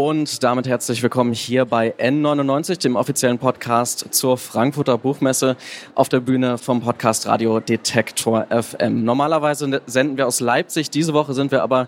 Und 0.00 0.42
damit 0.42 0.66
herzlich 0.66 1.02
willkommen 1.02 1.34
hier 1.34 1.66
bei 1.66 1.92
N99, 1.98 2.80
dem 2.80 2.96
offiziellen 2.96 3.36
Podcast 3.36 4.06
zur 4.12 4.38
Frankfurter 4.38 4.96
Buchmesse 4.96 5.58
auf 5.94 6.08
der 6.08 6.20
Bühne 6.20 6.56
vom 6.56 6.80
Podcast 6.80 7.26
Radio 7.26 7.60
Detektor 7.60 8.46
FM. 8.48 9.04
Normalerweise 9.04 9.82
senden 9.84 10.16
wir 10.16 10.26
aus 10.26 10.40
Leipzig. 10.40 10.88
Diese 10.88 11.12
Woche 11.12 11.34
sind 11.34 11.50
wir 11.50 11.62
aber 11.62 11.86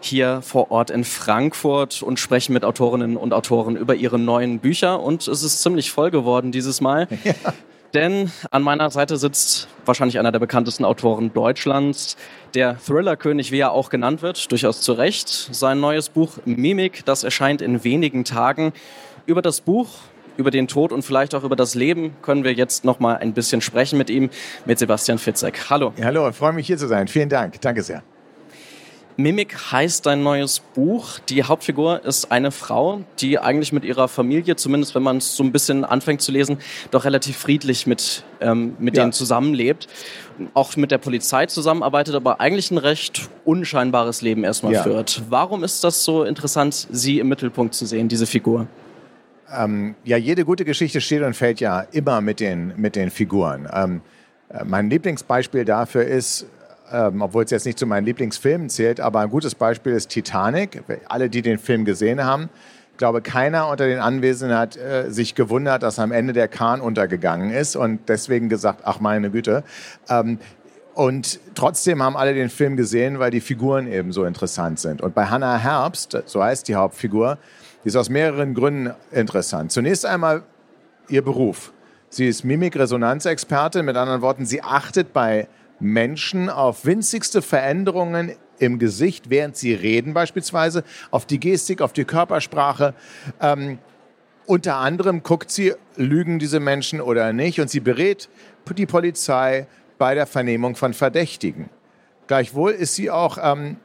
hier 0.00 0.42
vor 0.42 0.70
Ort 0.72 0.90
in 0.90 1.04
Frankfurt 1.04 2.02
und 2.02 2.20
sprechen 2.20 2.52
mit 2.52 2.66
Autorinnen 2.66 3.16
und 3.16 3.32
Autoren 3.32 3.76
über 3.76 3.94
ihre 3.94 4.18
neuen 4.18 4.58
Bücher. 4.58 5.00
Und 5.00 5.26
es 5.26 5.42
ist 5.42 5.62
ziemlich 5.62 5.90
voll 5.90 6.10
geworden 6.10 6.52
dieses 6.52 6.82
Mal. 6.82 7.08
Ja. 7.24 7.54
Denn 7.94 8.32
an 8.50 8.62
meiner 8.62 8.90
Seite 8.90 9.16
sitzt 9.16 9.68
wahrscheinlich 9.84 10.18
einer 10.18 10.32
der 10.32 10.40
bekanntesten 10.40 10.84
Autoren 10.84 11.32
Deutschlands, 11.32 12.16
der 12.54 12.76
Thriller-König, 12.84 13.52
wie 13.52 13.60
er 13.60 13.70
auch 13.70 13.88
genannt 13.88 14.20
wird, 14.20 14.50
durchaus 14.50 14.80
zu 14.80 14.94
Recht. 14.94 15.28
Sein 15.28 15.78
neues 15.78 16.08
Buch 16.08 16.38
Mimik, 16.44 17.04
das 17.04 17.22
erscheint 17.22 17.62
in 17.62 17.84
wenigen 17.84 18.24
Tagen. 18.24 18.72
Über 19.26 19.42
das 19.42 19.60
Buch, 19.60 19.88
über 20.36 20.50
den 20.50 20.66
Tod 20.66 20.92
und 20.92 21.02
vielleicht 21.02 21.36
auch 21.36 21.44
über 21.44 21.54
das 21.54 21.76
Leben 21.76 22.16
können 22.20 22.42
wir 22.42 22.52
jetzt 22.52 22.84
noch 22.84 22.98
mal 22.98 23.16
ein 23.16 23.32
bisschen 23.32 23.60
sprechen 23.60 23.96
mit 23.96 24.10
ihm, 24.10 24.28
mit 24.64 24.80
Sebastian 24.80 25.18
Fitzek. 25.18 25.70
Hallo. 25.70 25.92
Ja, 25.96 26.06
hallo, 26.06 26.28
ich 26.28 26.34
freue 26.34 26.52
mich 26.52 26.66
hier 26.66 26.78
zu 26.78 26.88
sein. 26.88 27.06
Vielen 27.06 27.28
Dank. 27.28 27.60
Danke 27.60 27.82
sehr. 27.82 28.02
Mimik 29.16 29.56
heißt 29.70 30.06
dein 30.06 30.22
neues 30.24 30.58
Buch. 30.58 31.20
Die 31.28 31.44
Hauptfigur 31.44 32.04
ist 32.04 32.32
eine 32.32 32.50
Frau, 32.50 33.02
die 33.20 33.38
eigentlich 33.38 33.72
mit 33.72 33.84
ihrer 33.84 34.08
Familie, 34.08 34.56
zumindest 34.56 34.94
wenn 34.96 35.04
man 35.04 35.18
es 35.18 35.36
so 35.36 35.44
ein 35.44 35.52
bisschen 35.52 35.84
anfängt 35.84 36.20
zu 36.20 36.32
lesen, 36.32 36.58
doch 36.90 37.04
relativ 37.04 37.36
friedlich 37.36 37.86
mit, 37.86 38.24
ähm, 38.40 38.74
mit 38.80 38.96
ja. 38.96 39.04
denen 39.04 39.12
zusammenlebt. 39.12 39.86
Auch 40.52 40.76
mit 40.76 40.90
der 40.90 40.98
Polizei 40.98 41.46
zusammenarbeitet, 41.46 42.16
aber 42.16 42.40
eigentlich 42.40 42.72
ein 42.72 42.78
recht 42.78 43.28
unscheinbares 43.44 44.20
Leben 44.20 44.42
erstmal 44.42 44.72
ja. 44.72 44.82
führt. 44.82 45.22
Warum 45.28 45.62
ist 45.62 45.84
das 45.84 46.04
so 46.04 46.24
interessant, 46.24 46.88
sie 46.90 47.20
im 47.20 47.28
Mittelpunkt 47.28 47.74
zu 47.74 47.86
sehen, 47.86 48.08
diese 48.08 48.26
Figur? 48.26 48.66
Ähm, 49.56 49.94
ja, 50.02 50.16
jede 50.16 50.44
gute 50.44 50.64
Geschichte 50.64 51.00
steht 51.00 51.22
und 51.22 51.34
fällt 51.34 51.60
ja 51.60 51.80
immer 51.92 52.20
mit 52.20 52.40
den, 52.40 52.72
mit 52.76 52.96
den 52.96 53.10
Figuren. 53.10 53.68
Ähm, 53.72 54.00
äh, 54.48 54.64
mein 54.64 54.90
Lieblingsbeispiel 54.90 55.64
dafür 55.64 56.04
ist 56.04 56.46
ähm, 56.92 57.22
obwohl 57.22 57.44
es 57.44 57.50
jetzt 57.50 57.66
nicht 57.66 57.78
zu 57.78 57.86
meinen 57.86 58.04
Lieblingsfilmen 58.04 58.68
zählt, 58.68 59.00
aber 59.00 59.20
ein 59.20 59.30
gutes 59.30 59.54
Beispiel 59.54 59.92
ist 59.92 60.08
Titanic. 60.08 60.82
Alle, 61.08 61.28
die 61.30 61.42
den 61.42 61.58
Film 61.58 61.84
gesehen 61.84 62.24
haben, 62.24 62.50
ich 62.92 62.98
glaube, 62.98 63.22
keiner 63.22 63.68
unter 63.68 63.86
den 63.86 63.98
Anwesenden 63.98 64.56
hat 64.56 64.76
äh, 64.76 65.10
sich 65.10 65.34
gewundert, 65.34 65.82
dass 65.82 65.98
am 65.98 66.12
Ende 66.12 66.32
der 66.32 66.46
Kahn 66.46 66.80
untergegangen 66.80 67.50
ist 67.50 67.74
und 67.74 68.08
deswegen 68.08 68.48
gesagt, 68.48 68.82
ach 68.84 69.00
meine 69.00 69.30
Güte. 69.30 69.64
Ähm, 70.08 70.38
und 70.94 71.40
trotzdem 71.56 72.02
haben 72.02 72.16
alle 72.16 72.34
den 72.34 72.50
Film 72.50 72.76
gesehen, 72.76 73.18
weil 73.18 73.32
die 73.32 73.40
Figuren 73.40 73.90
eben 73.90 74.12
so 74.12 74.24
interessant 74.24 74.78
sind. 74.78 75.02
Und 75.02 75.12
bei 75.12 75.26
Hannah 75.26 75.58
Herbst, 75.58 76.22
so 76.26 76.40
heißt 76.40 76.68
die 76.68 76.76
Hauptfigur, 76.76 77.38
die 77.82 77.88
ist 77.88 77.96
aus 77.96 78.08
mehreren 78.08 78.54
Gründen 78.54 78.94
interessant. 79.10 79.72
Zunächst 79.72 80.06
einmal 80.06 80.44
ihr 81.08 81.22
Beruf. 81.22 81.72
Sie 82.10 82.28
ist 82.28 82.44
Mimikresonanzexpertin, 82.44 83.84
mit 83.84 83.96
anderen 83.96 84.22
Worten, 84.22 84.46
sie 84.46 84.62
achtet 84.62 85.12
bei 85.12 85.48
Menschen 85.80 86.48
auf 86.48 86.86
winzigste 86.86 87.42
Veränderungen 87.42 88.32
im 88.58 88.78
Gesicht, 88.78 89.30
während 89.30 89.56
sie 89.56 89.74
reden 89.74 90.14
beispielsweise, 90.14 90.84
auf 91.10 91.26
die 91.26 91.40
Gestik, 91.40 91.80
auf 91.80 91.92
die 91.92 92.04
Körpersprache. 92.04 92.94
Ähm, 93.40 93.78
unter 94.46 94.76
anderem 94.76 95.22
guckt 95.22 95.50
sie, 95.50 95.74
lügen 95.96 96.38
diese 96.38 96.60
Menschen 96.60 97.00
oder 97.00 97.32
nicht, 97.32 97.60
und 97.60 97.70
sie 97.70 97.80
berät 97.80 98.28
die 98.76 98.86
Polizei 98.86 99.66
bei 99.98 100.14
der 100.14 100.26
Vernehmung 100.26 100.76
von 100.76 100.94
Verdächtigen. 100.94 101.70
Gleichwohl 102.26 102.72
ist 102.72 102.94
sie 102.94 103.10
auch 103.10 103.38
ähm, 103.40 103.76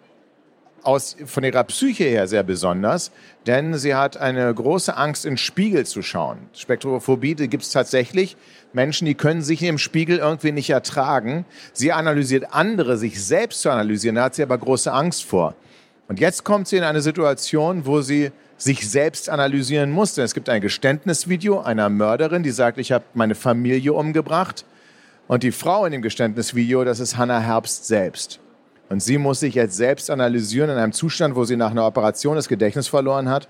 aus, 0.83 1.15
von 1.25 1.43
ihrer 1.43 1.63
Psyche 1.63 2.05
her 2.05 2.27
sehr 2.27 2.43
besonders, 2.43 3.11
denn 3.47 3.77
sie 3.77 3.95
hat 3.95 4.17
eine 4.17 4.53
große 4.53 4.95
Angst, 4.95 5.25
in 5.25 5.37
Spiegel 5.37 5.85
zu 5.85 6.01
schauen. 6.01 6.37
Spektrophobie 6.53 7.35
gibt 7.35 7.63
es 7.63 7.71
tatsächlich. 7.71 8.37
Menschen, 8.73 9.05
die 9.05 9.15
können 9.15 9.41
sich 9.41 9.63
im 9.63 9.77
Spiegel 9.77 10.19
irgendwie 10.19 10.51
nicht 10.51 10.69
ertragen. 10.69 11.45
Sie 11.73 11.91
analysiert 11.91 12.53
andere, 12.53 12.97
sich 12.97 13.23
selbst 13.23 13.61
zu 13.61 13.69
analysieren, 13.69 14.15
da 14.15 14.23
hat 14.23 14.35
sie 14.35 14.43
aber 14.43 14.57
große 14.57 14.91
Angst 14.91 15.25
vor. 15.25 15.55
Und 16.07 16.19
jetzt 16.19 16.43
kommt 16.43 16.67
sie 16.67 16.77
in 16.77 16.83
eine 16.83 17.01
Situation, 17.01 17.85
wo 17.85 18.01
sie 18.01 18.31
sich 18.57 18.89
selbst 18.89 19.29
analysieren 19.29 19.91
muss. 19.91 20.15
Denn 20.15 20.25
es 20.25 20.33
gibt 20.33 20.49
ein 20.49 20.61
Geständnisvideo 20.61 21.61
einer 21.61 21.89
Mörderin, 21.89 22.43
die 22.43 22.51
sagt, 22.51 22.77
ich 22.77 22.91
habe 22.91 23.05
meine 23.13 23.35
Familie 23.35 23.93
umgebracht. 23.93 24.65
Und 25.27 25.43
die 25.43 25.51
Frau 25.51 25.85
in 25.85 25.91
dem 25.91 26.01
Geständnisvideo, 26.01 26.83
das 26.83 26.99
ist 26.99 27.17
Hannah 27.17 27.39
Herbst 27.39 27.85
selbst. 27.85 28.39
Und 28.89 29.01
sie 29.03 29.19
muss 29.19 29.39
sich 29.39 29.53
jetzt 29.53 29.77
selbst 29.77 30.09
analysieren 30.09 30.69
in 30.69 30.77
einem 30.77 30.93
Zustand, 30.93 31.35
wo 31.35 31.43
sie 31.45 31.55
nach 31.55 31.71
einer 31.71 31.85
Operation 31.85 32.35
das 32.35 32.47
Gedächtnis 32.47 32.87
verloren 32.87 33.29
hat, 33.29 33.47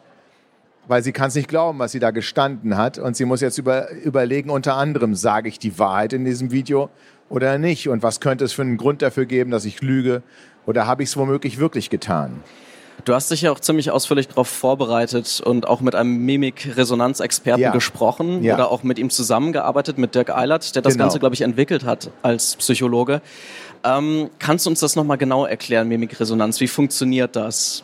weil 0.87 1.01
sie 1.01 1.13
kann 1.13 1.29
es 1.29 1.35
nicht 1.35 1.47
glauben, 1.47 1.79
was 1.79 1.93
sie 1.93 1.99
da 1.99 2.11
gestanden 2.11 2.75
hat. 2.75 2.97
Und 2.97 3.15
sie 3.15 3.25
muss 3.25 3.39
jetzt 3.39 3.57
über, 3.57 3.89
überlegen, 3.91 4.49
unter 4.49 4.75
anderem, 4.75 5.15
sage 5.15 5.47
ich 5.47 5.57
die 5.57 5.79
Wahrheit 5.79 6.13
in 6.13 6.25
diesem 6.25 6.51
Video 6.51 6.89
oder 7.29 7.57
nicht? 7.57 7.87
Und 7.87 8.03
was 8.03 8.19
könnte 8.19 8.43
es 8.43 8.53
für 8.53 8.63
einen 8.63 8.77
Grund 8.77 9.01
dafür 9.01 9.25
geben, 9.25 9.51
dass 9.51 9.63
ich 9.65 9.81
lüge? 9.81 10.23
Oder 10.65 10.87
habe 10.87 11.03
ich 11.03 11.09
es 11.09 11.17
womöglich 11.17 11.57
wirklich 11.57 11.89
getan? 11.89 12.43
Du 13.05 13.13
hast 13.13 13.31
dich 13.31 13.43
ja 13.43 13.51
auch 13.51 13.59
ziemlich 13.59 13.91
ausführlich 13.91 14.27
darauf 14.27 14.47
vorbereitet 14.47 15.41
und 15.43 15.67
auch 15.67 15.79
mit 15.79 15.95
einem 15.95 16.25
Mimik-Resonanzexperten 16.25 17.61
ja. 17.61 17.71
gesprochen 17.71 18.43
ja. 18.43 18.55
oder 18.55 18.71
auch 18.71 18.83
mit 18.83 18.99
ihm 18.99 19.09
zusammengearbeitet, 19.09 19.97
mit 19.97 20.15
Dirk 20.15 20.29
Eilert, 20.35 20.75
der 20.75 20.81
das 20.81 20.93
genau. 20.93 21.05
Ganze, 21.05 21.19
glaube 21.19 21.33
ich, 21.33 21.41
entwickelt 21.41 21.85
hat 21.85 22.09
als 22.23 22.57
Psychologe. 22.57 23.21
Ähm, 23.83 24.29
kannst 24.39 24.65
du 24.65 24.69
uns 24.69 24.79
das 24.79 24.95
nochmal 24.95 25.17
genau 25.17 25.45
erklären, 25.45 25.87
Mimikresonanz? 25.87 26.59
Wie 26.59 26.67
funktioniert 26.67 27.35
das? 27.35 27.83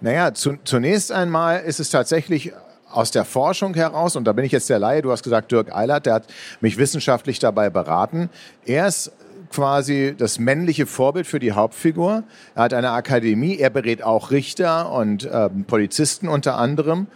Naja, 0.00 0.34
zu, 0.34 0.56
zunächst 0.64 1.12
einmal 1.12 1.60
ist 1.60 1.80
es 1.80 1.90
tatsächlich 1.90 2.52
aus 2.90 3.10
der 3.10 3.24
Forschung 3.24 3.74
heraus, 3.74 4.16
und 4.16 4.24
da 4.24 4.32
bin 4.32 4.44
ich 4.44 4.52
jetzt 4.52 4.68
der 4.68 4.78
Laie, 4.78 5.02
du 5.02 5.10
hast 5.10 5.22
gesagt, 5.22 5.50
Dirk 5.50 5.74
Eilert, 5.74 6.06
der 6.06 6.14
hat 6.14 6.24
mich 6.60 6.76
wissenschaftlich 6.76 7.38
dabei 7.38 7.70
beraten. 7.70 8.28
Er 8.66 8.86
ist 8.86 9.12
quasi 9.50 10.14
das 10.16 10.38
männliche 10.38 10.86
Vorbild 10.86 11.26
für 11.26 11.38
die 11.38 11.52
Hauptfigur. 11.52 12.24
Er 12.54 12.62
hat 12.62 12.74
eine 12.74 12.90
Akademie, 12.90 13.56
er 13.58 13.70
berät 13.70 14.02
auch 14.02 14.30
Richter 14.30 14.90
und 14.92 15.24
äh, 15.24 15.48
Polizisten 15.66 16.28
unter 16.28 16.56
anderem. 16.56 17.06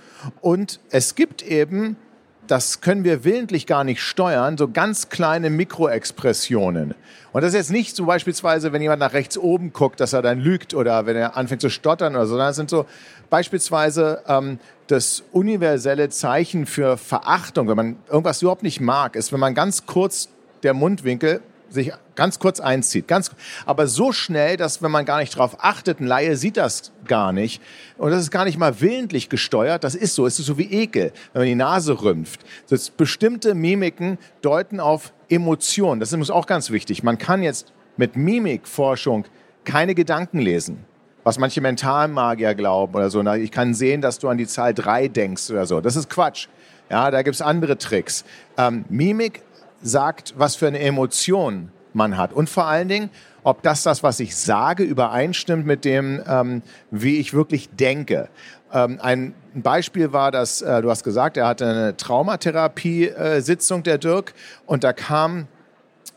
Und 0.41 0.81
es 0.91 1.15
gibt 1.15 1.43
eben 1.43 1.97
das 2.47 2.81
können 2.81 3.05
wir 3.05 3.25
willentlich 3.25 3.67
gar 3.67 3.85
nicht 3.85 4.01
steuern, 4.01 4.57
so 4.57 4.69
ganz 4.69 5.09
kleine 5.09 5.51
Mikroexpressionen. 5.51 6.95
Und 7.33 7.43
das 7.43 7.49
ist 7.51 7.55
jetzt 7.55 7.71
nicht 7.71 7.95
so 7.95 8.07
beispielsweise, 8.07 8.73
wenn 8.73 8.81
jemand 8.81 9.01
nach 9.01 9.13
rechts 9.13 9.37
oben 9.37 9.73
guckt, 9.73 10.01
dass 10.01 10.13
er 10.13 10.23
dann 10.23 10.41
lügt 10.41 10.73
oder 10.75 11.07
wenn 11.07 11.17
er 11.17 11.37
anfängt 11.37 11.61
zu 11.61 11.69
stottern 11.69 12.15
oder 12.15 12.25
so, 12.25 12.31
sondern 12.31 12.49
das 12.49 12.57
sind 12.57 12.71
so 12.71 12.87
beispielsweise 13.29 14.23
ähm, 14.27 14.59
das 14.87 15.23
universelle 15.33 16.09
Zeichen 16.09 16.67
für 16.67 16.97
Verachtung, 16.97 17.69
wenn 17.69 17.77
man 17.77 17.97
irgendwas 18.09 18.43
überhaupt 18.43 18.63
nicht 18.63 18.81
mag, 18.81 19.17
ist, 19.17 19.33
wenn 19.33 19.41
man 19.41 19.55
ganz 19.55 19.87
kurz 19.87 20.29
der 20.63 20.75
Mundwinkel 20.75 21.41
sich 21.69 21.93
ganz 22.15 22.39
kurz 22.39 22.61
einzieht. 22.61 23.09
Ganz, 23.09 23.31
aber 23.65 23.87
so 23.87 24.13
schnell, 24.13 24.57
dass 24.57 24.83
wenn 24.83 24.91
man 24.91 25.05
gar 25.05 25.19
nicht 25.19 25.37
drauf 25.37 25.57
achtet, 25.61 26.01
ein 26.01 26.07
Laie 26.07 26.37
sieht 26.37 26.57
das 26.57 26.93
gar 27.07 27.33
nicht. 27.33 27.63
Und 27.99 28.11
das 28.11 28.21
ist 28.21 28.31
gar 28.31 28.45
nicht 28.45 28.59
mal 28.59 28.81
willentlich 28.81 29.29
gesteuert. 29.29 29.85
Das 29.85 29.95
ist 29.95 30.15
so. 30.15 30.27
Es 30.27 30.39
ist 30.39 30.47
so 30.47 30.59
wie 30.59 30.71
Ekel, 30.71 31.13
wenn 31.33 31.43
man 31.43 31.49
die 31.49 31.55
Nase 31.55 32.03
rümpft. 32.03 32.41
Das 32.69 32.91
bestimmte 32.91 33.55
Mimiken 33.55 34.19
deuten 34.43 34.81
auf 34.81 35.13
Emotionen. 35.29 36.01
Das 36.01 36.13
ist 36.13 36.31
auch 36.31 36.47
ganz 36.47 36.71
wichtig. 36.71 37.03
Man 37.03 37.19
kann 37.19 37.43
jetzt 37.43 37.73
mit 37.97 38.17
Mimikforschung 38.17 39.25
keine 39.65 39.95
Gedanken 39.95 40.39
lesen. 40.39 40.85
Was 41.25 41.39
manche 41.39 41.61
Mentalmagier 41.61 42.55
glauben 42.55 42.95
oder 42.95 43.11
so. 43.11 43.21
Ich 43.33 43.51
kann 43.51 43.75
sehen, 43.75 44.01
dass 44.01 44.21
du 44.21 44.29
an 44.29 44.39
die 44.39 44.47
Zahl 44.47 44.73
drei 44.73 45.09
denkst 45.09 45.51
oder 45.51 45.67
so. 45.67 45.81
Das 45.81 45.97
ist 45.97 46.09
Quatsch. 46.09 46.47
Ja, 46.89 47.11
da 47.11 47.23
gibt's 47.23 47.41
andere 47.43 47.79
Tricks. 47.79 48.25
Ähm, 48.57 48.85
Mimik 48.89 49.43
sagt, 49.87 50.35
was 50.37 50.57
für 50.57 50.67
eine 50.67 50.81
Emotion 50.81 51.71
man 51.93 52.17
hat. 52.17 52.33
Und 52.33 52.51
vor 52.51 52.67
allen 52.67 52.89
Dingen, 52.89 53.11
ob 53.43 53.63
das, 53.63 53.83
das 53.83 54.03
was 54.03 54.21
ich 54.21 54.37
sage, 54.37 54.83
übereinstimmt 54.83 55.67
mit 55.67 55.85
dem, 55.85 56.23
ähm, 56.27 56.63
wie 56.91 57.19
ich 57.19 57.33
wirklich 57.33 57.71
denke. 57.71 58.29
Ähm, 58.73 58.99
ein 59.01 59.35
Beispiel 59.55 60.13
war, 60.13 60.31
dass, 60.31 60.61
äh, 60.63 60.83
du 60.83 60.91
hast 60.91 61.05
gesagt, 61.05 61.37
er 61.37 61.47
hatte 61.47 61.67
eine 61.67 61.97
Traumatherapie-Sitzung, 61.97 63.83
der 63.83 63.99
Dirk, 63.99 64.35
und 64.67 64.85
da 64.85 64.93
kam 64.93 65.47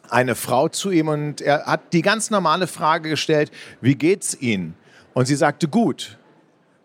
eine 0.09 0.35
Frau 0.35 0.67
zu 0.67 0.89
ihm 0.89 1.07
und 1.07 1.39
er 1.41 1.65
hat 1.65 1.93
die 1.93 2.01
ganz 2.01 2.31
normale 2.31 2.67
Frage 2.67 3.09
gestellt, 3.09 3.51
wie 3.79 3.95
geht's 3.95 4.35
Ihnen? 4.39 4.75
Und 5.13 5.25
sie 5.25 5.35
sagte, 5.35 5.67
gut. 5.67 6.17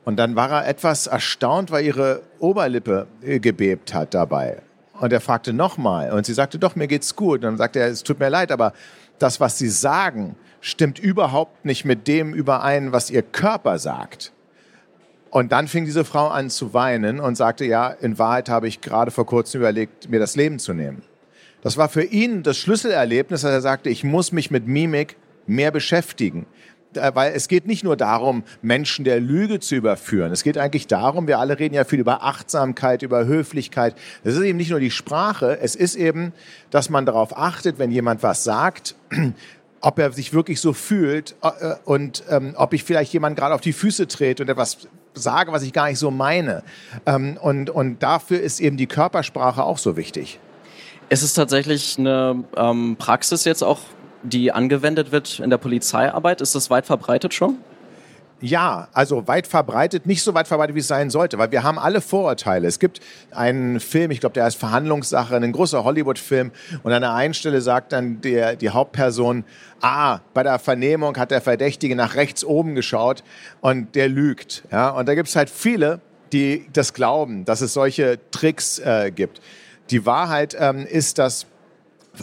Und 0.04 0.16
dann 0.16 0.36
war 0.36 0.50
er 0.50 0.69
etwas 0.69 1.06
erstaunt, 1.06 1.70
weil 1.70 1.84
ihre 1.84 2.22
Oberlippe 2.38 3.06
äh, 3.22 3.38
gebebt 3.38 3.94
hat 3.94 4.12
dabei. 4.12 4.60
Und 5.00 5.12
er 5.12 5.20
fragte 5.20 5.52
nochmal 5.52 6.12
und 6.12 6.25
sie 6.25 6.35
sagte, 6.35 6.58
doch, 6.58 6.76
mir 6.76 6.87
geht's 6.87 7.17
gut. 7.17 7.37
Und 7.37 7.43
dann 7.43 7.56
sagte 7.56 7.81
er, 7.81 7.88
es 7.88 8.02
tut 8.02 8.20
mir 8.20 8.29
leid, 8.29 8.52
aber 8.52 8.73
das, 9.19 9.41
was 9.41 9.58
Sie 9.58 9.69
sagen, 9.69 10.37
stimmt 10.61 10.99
überhaupt 10.99 11.64
nicht 11.64 11.85
mit 11.85 12.08
dem 12.08 12.32
überein, 12.35 12.93
was 12.93 13.11
Ihr 13.11 13.23
Körper 13.23 13.79
sagt. 13.79 14.32
Und 15.31 15.50
dann 15.50 15.67
fing 15.67 15.85
diese 15.85 16.05
Frau 16.05 16.29
an 16.29 16.49
zu 16.49 16.75
weinen 16.75 17.19
und 17.19 17.35
sagte, 17.35 17.64
ja, 17.64 17.88
in 17.88 18.19
Wahrheit 18.19 18.49
habe 18.49 18.69
ich 18.69 18.81
gerade 18.81 19.11
vor 19.11 19.26
kurzem 19.26 19.62
überlegt, 19.62 20.08
mir 20.08 20.20
das 20.20 20.37
Leben 20.37 20.58
zu 20.58 20.75
nehmen. 20.75 21.02
Das 21.62 21.76
war 21.76 21.88
für 21.88 22.05
ihn 22.05 22.43
das 22.43 22.56
Schlüsselerlebnis, 22.58 23.41
dass 23.41 23.50
er 23.50 23.61
sagte, 23.61 23.91
ich 23.91 24.05
muss 24.05 24.31
mich 24.31 24.50
mit 24.50 24.69
Mimik 24.69 25.17
mehr 25.46 25.70
beschäftigen. 25.70 26.46
Weil 26.96 27.32
es 27.35 27.49
geht 27.49 27.67
nicht 27.67 27.85
nur 27.85 27.96
darum, 27.96 28.44
Menschen 28.62 29.05
der 29.05 29.20
Lüge 29.20 29.61
zu 29.61 29.75
überführen. 29.75 30.32
Es 30.32 30.43
geht 30.43 30.58
eigentlich 30.58 30.87
darum, 30.87 31.26
wir 31.26 31.38
alle 31.38 31.58
reden 31.58 31.75
ja 31.75 31.85
viel 31.85 32.00
über 32.00 32.23
Achtsamkeit, 32.23 33.02
über 33.02 33.26
Höflichkeit. 33.26 33.94
Es 34.23 34.35
ist 34.35 34.43
eben 34.43 34.58
nicht 34.58 34.70
nur 34.70 34.81
die 34.81 34.91
Sprache, 34.91 35.58
es 35.61 35.75
ist 35.75 35.96
eben, 35.96 36.32
dass 36.70 36.91
man 36.91 37.06
darauf 37.06 37.37
achtet, 37.37 37.79
wenn 37.79 37.91
jemand 37.91 38.23
was 38.23 38.44
sagt, 38.44 38.94
ob 39.81 39.99
er 39.99 40.12
sich 40.12 40.32
wirklich 40.32 40.61
so 40.61 40.73
fühlt 40.73 41.37
äh, 41.43 41.75
und 41.85 42.25
ähm, 42.31 42.55
ob 42.56 42.73
ich 42.73 42.85
vielleicht 42.85 43.12
jemand 43.12 43.37
gerade 43.37 43.55
auf 43.55 43.61
die 43.61 43.75
Füße 43.75 44.08
trete 44.08 44.43
und 44.43 44.49
etwas 44.49 44.88
sage, 45.14 45.52
was 45.52 45.62
ich 45.62 45.73
gar 45.73 45.88
nicht 45.88 45.99
so 45.99 46.11
meine. 46.11 46.62
Ähm, 47.06 47.37
und, 47.41 47.70
und 47.70 48.02
dafür 48.02 48.41
ist 48.41 48.61
eben 48.61 48.76
die 48.76 48.87
Körpersprache 48.87 49.62
auch 49.62 49.79
so 49.79 49.96
wichtig. 49.96 50.41
Ist 51.11 51.23
es 51.23 51.35
tatsächlich 51.35 51.99
eine 51.99 52.44
ähm, 52.56 52.96
Praxis 52.99 53.44
jetzt 53.44 53.62
auch, 53.62 53.81
die 54.24 54.50
angewendet 54.50 55.12
wird 55.12 55.38
in 55.38 55.50
der 55.50 55.58
Polizeiarbeit? 55.58 56.40
Ist 56.40 56.54
das 56.54 56.70
weit 56.70 56.86
verbreitet 56.86 57.32
schon? 57.32 57.58
Ja, 58.40 58.88
also 58.92 59.26
weit 59.26 59.46
verbreitet, 59.46 60.06
nicht 60.06 60.22
so 60.22 60.34
weit 60.34 60.48
verbreitet, 60.48 60.74
wie 60.74 60.80
es 60.80 60.88
sein 60.88 61.08
sollte, 61.08 61.38
weil 61.38 61.50
wir 61.50 61.62
haben 61.62 61.78
alle 61.78 62.00
Vorurteile. 62.00 62.66
Es 62.68 62.78
gibt 62.78 63.00
einen 63.30 63.80
Film, 63.80 64.10
ich 64.10 64.20
glaube, 64.20 64.34
der 64.34 64.44
heißt 64.44 64.58
Verhandlungssache, 64.58 65.36
ein 65.36 65.52
großer 65.52 65.84
Hollywood-Film 65.84 66.50
und 66.82 66.92
an 66.92 67.00
der 67.00 67.14
einen 67.14 67.32
Stelle 67.32 67.62
sagt 67.62 67.92
dann 67.92 68.20
der, 68.20 68.56
die 68.56 68.68
Hauptperson, 68.68 69.44
ah, 69.80 70.18
bei 70.34 70.42
der 70.42 70.58
Vernehmung 70.58 71.16
hat 71.16 71.30
der 71.30 71.40
Verdächtige 71.40 71.96
nach 71.96 72.16
rechts 72.16 72.44
oben 72.44 72.74
geschaut 72.74 73.22
und 73.62 73.94
der 73.94 74.08
lügt. 74.08 74.64
Ja, 74.70 74.90
und 74.90 75.08
da 75.08 75.14
gibt 75.14 75.28
es 75.28 75.36
halt 75.36 75.48
viele, 75.48 76.00
die 76.34 76.66
das 76.72 76.92
glauben, 76.92 77.44
dass 77.46 77.62
es 77.62 77.72
solche 77.72 78.18
Tricks 78.30 78.78
äh, 78.78 79.10
gibt. 79.10 79.40
Die 79.88 80.04
Wahrheit 80.04 80.56
ähm, 80.58 80.86
ist, 80.86 81.18
dass 81.18 81.46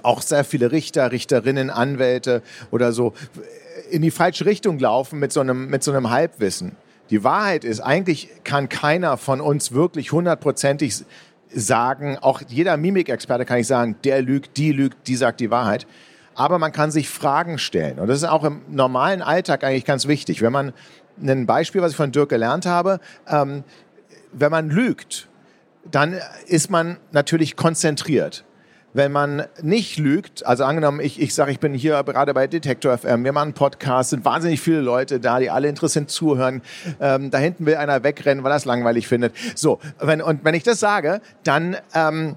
auch 0.03 0.21
sehr 0.21 0.43
viele 0.43 0.71
Richter, 0.71 1.11
Richterinnen, 1.11 1.69
Anwälte 1.69 2.41
oder 2.71 2.91
so 2.91 3.13
in 3.89 4.01
die 4.01 4.11
falsche 4.11 4.45
Richtung 4.45 4.79
laufen 4.79 5.19
mit 5.19 5.31
so 5.31 5.41
einem, 5.41 5.69
mit 5.69 5.83
so 5.83 5.91
einem 5.91 6.09
Halbwissen. 6.09 6.75
Die 7.09 7.23
Wahrheit 7.23 7.65
ist, 7.65 7.81
eigentlich 7.81 8.29
kann 8.43 8.69
keiner 8.69 9.17
von 9.17 9.41
uns 9.41 9.73
wirklich 9.73 10.13
hundertprozentig 10.13 11.03
sagen, 11.53 12.17
auch 12.21 12.41
jeder 12.47 12.77
Mimikexperte 12.77 13.43
kann 13.43 13.57
nicht 13.57 13.67
sagen, 13.67 13.97
der 14.05 14.21
lügt, 14.21 14.55
die 14.57 14.71
lügt, 14.71 15.07
die 15.07 15.17
sagt 15.17 15.41
die 15.41 15.51
Wahrheit. 15.51 15.85
Aber 16.33 16.57
man 16.57 16.71
kann 16.71 16.91
sich 16.91 17.09
Fragen 17.09 17.57
stellen. 17.57 17.99
Und 17.99 18.07
das 18.07 18.19
ist 18.19 18.29
auch 18.29 18.45
im 18.45 18.61
normalen 18.69 19.21
Alltag 19.21 19.65
eigentlich 19.65 19.83
ganz 19.83 20.07
wichtig. 20.07 20.41
Wenn 20.41 20.53
man 20.53 20.73
ein 21.21 21.45
Beispiel, 21.45 21.81
was 21.81 21.91
ich 21.91 21.97
von 21.97 22.13
Dirk 22.13 22.29
gelernt 22.29 22.65
habe, 22.65 23.01
ähm, 23.27 23.65
wenn 24.31 24.49
man 24.49 24.69
lügt, 24.69 25.27
dann 25.89 26.15
ist 26.47 26.69
man 26.69 26.97
natürlich 27.11 27.57
konzentriert. 27.57 28.45
Wenn 28.93 29.11
man 29.11 29.43
nicht 29.61 29.97
lügt, 29.99 30.45
also 30.45 30.65
angenommen, 30.65 30.99
ich, 30.99 31.21
ich 31.21 31.33
sage, 31.33 31.51
ich 31.51 31.59
bin 31.59 31.73
hier 31.73 32.03
gerade 32.03 32.33
bei 32.33 32.47
Detektor 32.47 32.97
FM, 32.97 33.23
wir 33.23 33.31
machen 33.31 33.47
einen 33.47 33.53
Podcast, 33.53 34.09
sind 34.09 34.25
wahnsinnig 34.25 34.59
viele 34.59 34.81
Leute 34.81 35.19
da, 35.19 35.39
die 35.39 35.49
alle 35.49 35.69
interessiert 35.69 36.09
zuhören. 36.09 36.61
Ähm, 36.99 37.31
da 37.31 37.37
hinten 37.37 37.65
will 37.65 37.75
einer 37.75 38.03
wegrennen, 38.03 38.43
weil 38.43 38.51
er 38.51 38.57
es 38.57 38.65
langweilig 38.65 39.07
findet. 39.07 39.33
So, 39.55 39.79
wenn, 39.99 40.21
und 40.21 40.43
wenn 40.43 40.55
ich 40.55 40.63
das 40.63 40.79
sage, 40.79 41.21
dann... 41.43 41.77
Ähm, 41.93 42.35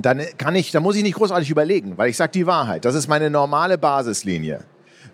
dann 0.00 0.22
kann 0.36 0.54
ich, 0.54 0.70
dann 0.70 0.84
muss 0.84 0.94
ich 0.94 1.02
nicht 1.02 1.16
großartig 1.16 1.50
überlegen, 1.50 1.98
weil 1.98 2.08
ich 2.08 2.16
sage 2.16 2.30
die 2.30 2.46
Wahrheit. 2.46 2.84
Das 2.84 2.94
ist 2.94 3.08
meine 3.08 3.30
normale 3.30 3.78
Basislinie. 3.78 4.60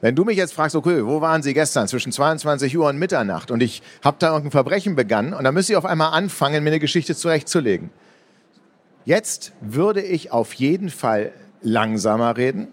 Wenn 0.03 0.15
du 0.15 0.25
mich 0.25 0.37
jetzt 0.37 0.53
fragst, 0.53 0.77
okay, 0.77 1.07
wo 1.07 1.23
waren 1.23 1.43
Sie 1.43 1.55
gestern 1.55 1.89
zwischen 1.89 2.13
22 2.13 2.77
Uhr 2.77 2.89
und 2.89 2.99
Mitternacht 2.99 3.51
und 3.51 3.63
ich 3.63 3.81
habe 4.03 4.19
da 4.19 4.27
irgendein 4.29 4.51
Verbrechen 4.51 4.95
begangen 4.95 5.33
und 5.33 5.45
dann 5.45 5.55
müsste 5.55 5.73
ich 5.73 5.77
auf 5.79 5.87
einmal 5.87 6.13
anfangen, 6.13 6.63
mir 6.63 6.71
eine 6.71 6.81
Geschichte 6.81 7.17
zurechtzulegen. 7.17 7.89
Jetzt 9.05 9.53
würde 9.61 10.01
ich 10.01 10.33
auf 10.33 10.55
jeden 10.55 10.89
Fall 10.89 11.33
langsamer 11.61 12.37
reden. 12.37 12.69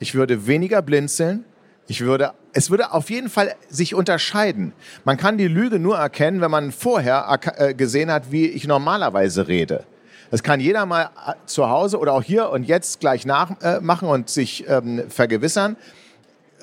Ich 0.00 0.14
würde 0.14 0.46
weniger 0.46 0.82
blinzeln. 0.82 1.44
Ich 1.86 2.00
würde, 2.00 2.32
es 2.52 2.70
würde 2.70 2.92
auf 2.92 3.10
jeden 3.10 3.28
Fall 3.28 3.54
sich 3.68 3.94
unterscheiden. 3.94 4.72
Man 5.04 5.16
kann 5.16 5.38
die 5.38 5.48
Lüge 5.48 5.78
nur 5.78 5.96
erkennen, 5.96 6.40
wenn 6.40 6.50
man 6.50 6.72
vorher 6.72 7.38
äh, 7.56 7.74
gesehen 7.74 8.10
hat, 8.10 8.32
wie 8.32 8.46
ich 8.46 8.66
normalerweise 8.66 9.48
rede. 9.48 9.84
Das 10.30 10.42
kann 10.42 10.60
jeder 10.60 10.84
mal 10.84 11.10
äh, 11.26 11.32
zu 11.46 11.70
Hause 11.70 11.98
oder 11.98 12.12
auch 12.12 12.22
hier 12.22 12.50
und 12.50 12.64
jetzt 12.64 13.00
gleich 13.00 13.24
nachmachen 13.24 14.08
äh, 14.08 14.10
und 14.10 14.28
sich 14.28 14.68
ähm, 14.68 15.04
vergewissern 15.08 15.76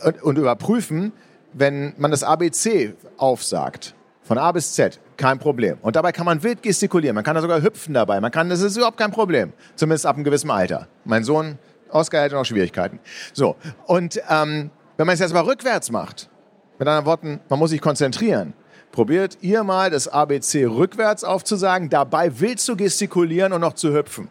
und, 0.03 0.21
und 0.21 0.37
überprüfen, 0.37 1.13
wenn 1.53 1.93
man 1.97 2.11
das 2.11 2.23
ABC 2.23 2.93
aufsagt, 3.17 3.95
von 4.23 4.37
A 4.37 4.51
bis 4.51 4.73
Z, 4.73 4.99
kein 5.17 5.39
Problem. 5.39 5.77
Und 5.81 5.95
dabei 5.95 6.11
kann 6.11 6.25
man 6.25 6.41
wild 6.43 6.61
gestikulieren, 6.61 7.15
man 7.15 7.23
kann 7.23 7.35
da 7.35 7.41
sogar 7.41 7.61
hüpfen 7.61 7.93
dabei, 7.93 8.19
man 8.19 8.31
kann, 8.31 8.49
das 8.49 8.61
ist 8.61 8.77
überhaupt 8.77 8.97
kein 8.97 9.11
Problem, 9.11 9.53
zumindest 9.75 10.05
ab 10.05 10.15
einem 10.15 10.23
gewissen 10.23 10.51
Alter. 10.51 10.87
Mein 11.03 11.23
Sohn, 11.23 11.57
Oskar 11.89 12.23
hätte 12.23 12.35
noch 12.35 12.45
Schwierigkeiten. 12.45 12.99
So, 13.33 13.55
und 13.85 14.21
ähm, 14.29 14.71
wenn 14.97 15.07
man 15.07 15.13
es 15.13 15.19
jetzt 15.19 15.33
mal 15.33 15.43
rückwärts 15.43 15.91
macht, 15.91 16.29
mit 16.77 16.87
anderen 16.87 17.05
Worten, 17.05 17.39
man 17.49 17.59
muss 17.59 17.69
sich 17.69 17.81
konzentrieren, 17.81 18.53
probiert 18.91 19.37
ihr 19.41 19.63
mal 19.63 19.89
das 19.89 20.07
ABC 20.07 20.65
rückwärts 20.65 21.23
aufzusagen, 21.23 21.89
dabei 21.89 22.39
wild 22.39 22.59
zu 22.59 22.75
gestikulieren 22.75 23.53
und 23.53 23.61
noch 23.61 23.73
zu 23.73 23.93
hüpfen. 23.93 24.29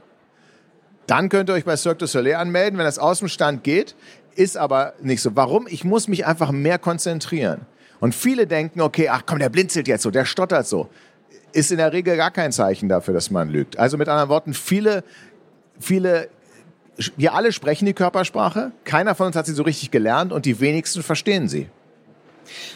Dann 1.07 1.29
könnt 1.29 1.51
ihr 1.51 1.55
euch 1.55 1.65
bei 1.65 1.77
Cirque 1.77 1.99
du 1.99 2.07
Soleil 2.07 2.37
anmelden, 2.37 2.79
wenn 2.79 2.87
das 2.87 2.99
aus 2.99 3.19
dem 3.19 3.29
Stand 3.29 3.63
geht. 3.63 3.95
Ist 4.35 4.57
aber 4.57 4.95
nicht 5.03 5.21
so. 5.21 5.37
Warum? 5.37 5.67
Ich 5.69 5.85
muss 5.85 6.09
mich 6.09 6.27
einfach 6.27 6.51
mehr 6.51 6.79
konzentrieren. 6.79 7.67
Und 8.05 8.15
viele 8.15 8.47
denken, 8.47 8.83
okay, 8.83 9.09
ach 9.09 9.23
komm, 9.25 9.39
der 9.39 9.49
blinzelt 9.49 9.89
jetzt 9.89 10.03
so, 10.03 10.11
der 10.11 10.27
stottert 10.27 10.67
so. 10.67 10.91
Ist 11.55 11.73
in 11.73 11.79
der 11.79 11.95
Regel 11.95 12.19
gar 12.19 12.31
kein 12.31 12.53
Zeichen 12.53 12.87
dafür, 12.87 13.15
dass 13.15 13.31
man 13.31 13.49
lügt. 13.49 13.79
Also 13.79 13.97
mit 13.97 14.11
anderen 14.11 14.29
Worten, 14.29 14.53
viele, 14.53 15.05
viele, 15.81 16.29
wir 17.17 17.33
alle 17.33 17.51
sprechen 17.51 17.87
die 17.87 17.95
Körpersprache. 17.95 18.73
Keiner 18.85 19.15
von 19.15 19.29
uns 19.29 19.37
hat 19.37 19.47
sie 19.47 19.55
so 19.55 19.63
richtig 19.63 19.91
gelernt 19.91 20.35
und 20.35 20.45
die 20.45 20.61
wenigsten 20.61 21.03
verstehen 21.03 21.49
sie. 21.49 21.71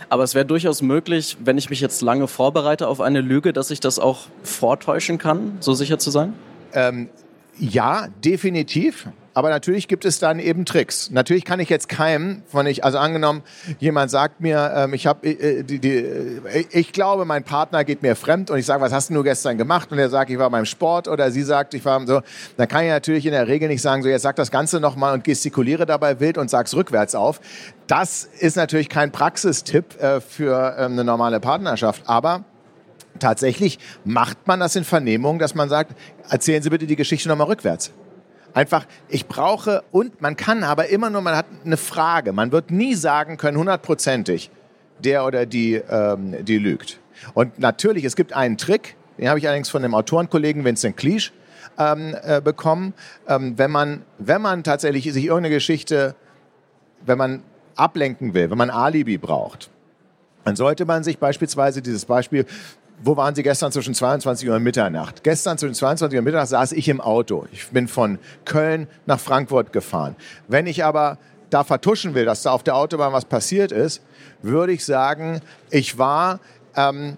Aber 0.08 0.22
es 0.22 0.34
wäre 0.34 0.46
durchaus 0.46 0.80
möglich, 0.80 1.36
wenn 1.44 1.58
ich 1.58 1.68
mich 1.68 1.82
jetzt 1.82 2.00
lange 2.00 2.26
vorbereite 2.26 2.88
auf 2.88 3.02
eine 3.02 3.20
Lüge, 3.20 3.52
dass 3.52 3.70
ich 3.70 3.80
das 3.80 3.98
auch 3.98 4.28
vortäuschen 4.42 5.18
kann, 5.18 5.58
so 5.60 5.74
sicher 5.74 5.98
zu 5.98 6.10
sein? 6.10 6.32
Ähm, 6.72 7.10
ja, 7.58 8.08
definitiv. 8.24 9.08
Aber 9.38 9.50
natürlich 9.50 9.86
gibt 9.86 10.04
es 10.04 10.18
dann 10.18 10.40
eben 10.40 10.64
Tricks. 10.64 11.12
Natürlich 11.12 11.44
kann 11.44 11.60
ich 11.60 11.68
jetzt 11.68 11.88
keinem, 11.88 12.42
von 12.48 12.66
ich, 12.66 12.82
also 12.82 12.98
angenommen, 12.98 13.44
jemand 13.78 14.10
sagt 14.10 14.40
mir, 14.40 14.72
ähm, 14.74 14.94
ich 14.94 15.06
habe, 15.06 15.28
äh, 15.28 15.62
die, 15.62 15.78
die, 15.78 15.94
äh, 15.94 16.64
ich 16.72 16.92
glaube, 16.92 17.24
mein 17.24 17.44
Partner 17.44 17.84
geht 17.84 18.02
mir 18.02 18.16
fremd 18.16 18.50
und 18.50 18.58
ich 18.58 18.66
sage, 18.66 18.82
was 18.82 18.92
hast 18.92 19.10
du 19.10 19.22
gestern 19.22 19.56
gemacht? 19.56 19.92
Und 19.92 20.00
er 20.00 20.08
sagt, 20.08 20.32
ich 20.32 20.40
war 20.40 20.50
beim 20.50 20.64
Sport 20.64 21.06
oder 21.06 21.30
sie 21.30 21.44
sagt, 21.44 21.74
ich 21.74 21.84
war 21.84 22.04
so. 22.04 22.20
Dann 22.56 22.66
kann 22.66 22.82
ich 22.82 22.90
natürlich 22.90 23.26
in 23.26 23.30
der 23.30 23.46
Regel 23.46 23.68
nicht 23.68 23.80
sagen, 23.80 24.02
so 24.02 24.08
jetzt 24.08 24.22
sag 24.22 24.34
das 24.34 24.50
Ganze 24.50 24.80
nochmal 24.80 25.14
und 25.14 25.22
gestikuliere 25.22 25.86
dabei 25.86 26.18
wild 26.18 26.36
und 26.36 26.50
sag's 26.50 26.74
rückwärts 26.74 27.14
auf. 27.14 27.40
Das 27.86 28.24
ist 28.40 28.56
natürlich 28.56 28.88
kein 28.88 29.12
Praxistipp 29.12 30.02
äh, 30.02 30.20
für 30.20 30.74
ähm, 30.76 30.94
eine 30.94 31.04
normale 31.04 31.38
Partnerschaft, 31.38 32.02
aber 32.06 32.42
tatsächlich 33.20 33.78
macht 34.04 34.48
man 34.48 34.58
das 34.58 34.74
in 34.74 34.82
Vernehmungen, 34.82 35.38
dass 35.38 35.54
man 35.54 35.68
sagt, 35.68 35.94
erzählen 36.28 36.60
Sie 36.60 36.70
bitte 36.70 36.88
die 36.88 36.96
Geschichte 36.96 37.28
nochmal 37.28 37.46
rückwärts. 37.46 37.92
Einfach, 38.54 38.86
ich 39.08 39.26
brauche 39.26 39.82
und 39.92 40.20
man 40.20 40.36
kann 40.36 40.64
aber 40.64 40.88
immer 40.88 41.10
nur, 41.10 41.20
man 41.20 41.36
hat 41.36 41.46
eine 41.64 41.76
Frage. 41.76 42.32
Man 42.32 42.52
wird 42.52 42.70
nie 42.70 42.94
sagen 42.94 43.36
können, 43.36 43.58
hundertprozentig, 43.58 44.50
der 44.98 45.24
oder 45.24 45.46
die, 45.46 45.74
ähm, 45.74 46.44
die 46.44 46.58
lügt. 46.58 46.98
Und 47.34 47.58
natürlich, 47.58 48.04
es 48.04 48.16
gibt 48.16 48.32
einen 48.32 48.56
Trick, 48.56 48.96
den 49.18 49.28
habe 49.28 49.38
ich 49.38 49.46
allerdings 49.46 49.68
von 49.68 49.82
dem 49.82 49.94
Autorenkollegen 49.94 50.64
Vincent 50.64 50.96
Cleach 50.96 51.32
ähm, 51.78 52.16
äh, 52.22 52.40
bekommen. 52.40 52.94
Ähm, 53.26 53.58
wenn, 53.58 53.70
man, 53.70 54.02
wenn 54.18 54.40
man 54.40 54.64
tatsächlich 54.64 55.12
sich 55.12 55.24
irgendeine 55.24 55.54
Geschichte, 55.54 56.14
wenn 57.04 57.18
man 57.18 57.42
ablenken 57.76 58.34
will, 58.34 58.50
wenn 58.50 58.58
man 58.58 58.70
Alibi 58.70 59.18
braucht, 59.18 59.70
dann 60.44 60.56
sollte 60.56 60.84
man 60.84 61.04
sich 61.04 61.18
beispielsweise 61.18 61.82
dieses 61.82 62.04
Beispiel 62.04 62.46
wo 63.02 63.16
waren 63.16 63.34
Sie 63.34 63.42
gestern 63.42 63.72
zwischen 63.72 63.94
22 63.94 64.48
Uhr 64.48 64.56
und 64.56 64.62
Mitternacht? 64.62 65.22
Gestern 65.22 65.58
zwischen 65.58 65.74
22 65.74 66.16
Uhr 66.16 66.20
und 66.20 66.24
Mitternacht 66.24 66.48
saß 66.48 66.72
ich 66.72 66.88
im 66.88 67.00
Auto. 67.00 67.46
Ich 67.52 67.68
bin 67.68 67.88
von 67.88 68.18
Köln 68.44 68.88
nach 69.06 69.20
Frankfurt 69.20 69.72
gefahren. 69.72 70.16
Wenn 70.48 70.66
ich 70.66 70.84
aber 70.84 71.18
da 71.50 71.64
vertuschen 71.64 72.14
will, 72.14 72.24
dass 72.24 72.42
da 72.42 72.50
auf 72.50 72.62
der 72.62 72.76
Autobahn 72.76 73.12
was 73.12 73.24
passiert 73.24 73.72
ist, 73.72 74.02
würde 74.42 74.72
ich 74.72 74.84
sagen, 74.84 75.40
ich 75.70 75.98
war 75.98 76.40
ähm, 76.76 77.16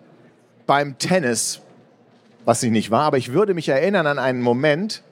beim 0.67 0.99
Tennis, 0.99 1.61
was 2.45 2.63
ich 2.63 2.71
nicht 2.71 2.91
war, 2.91 3.03
aber 3.03 3.19
ich 3.19 3.33
würde 3.33 3.55
mich 3.55 3.69
erinnern 3.69 4.07
an 4.07 4.19
einen 4.19 4.41
Moment, 4.41 5.03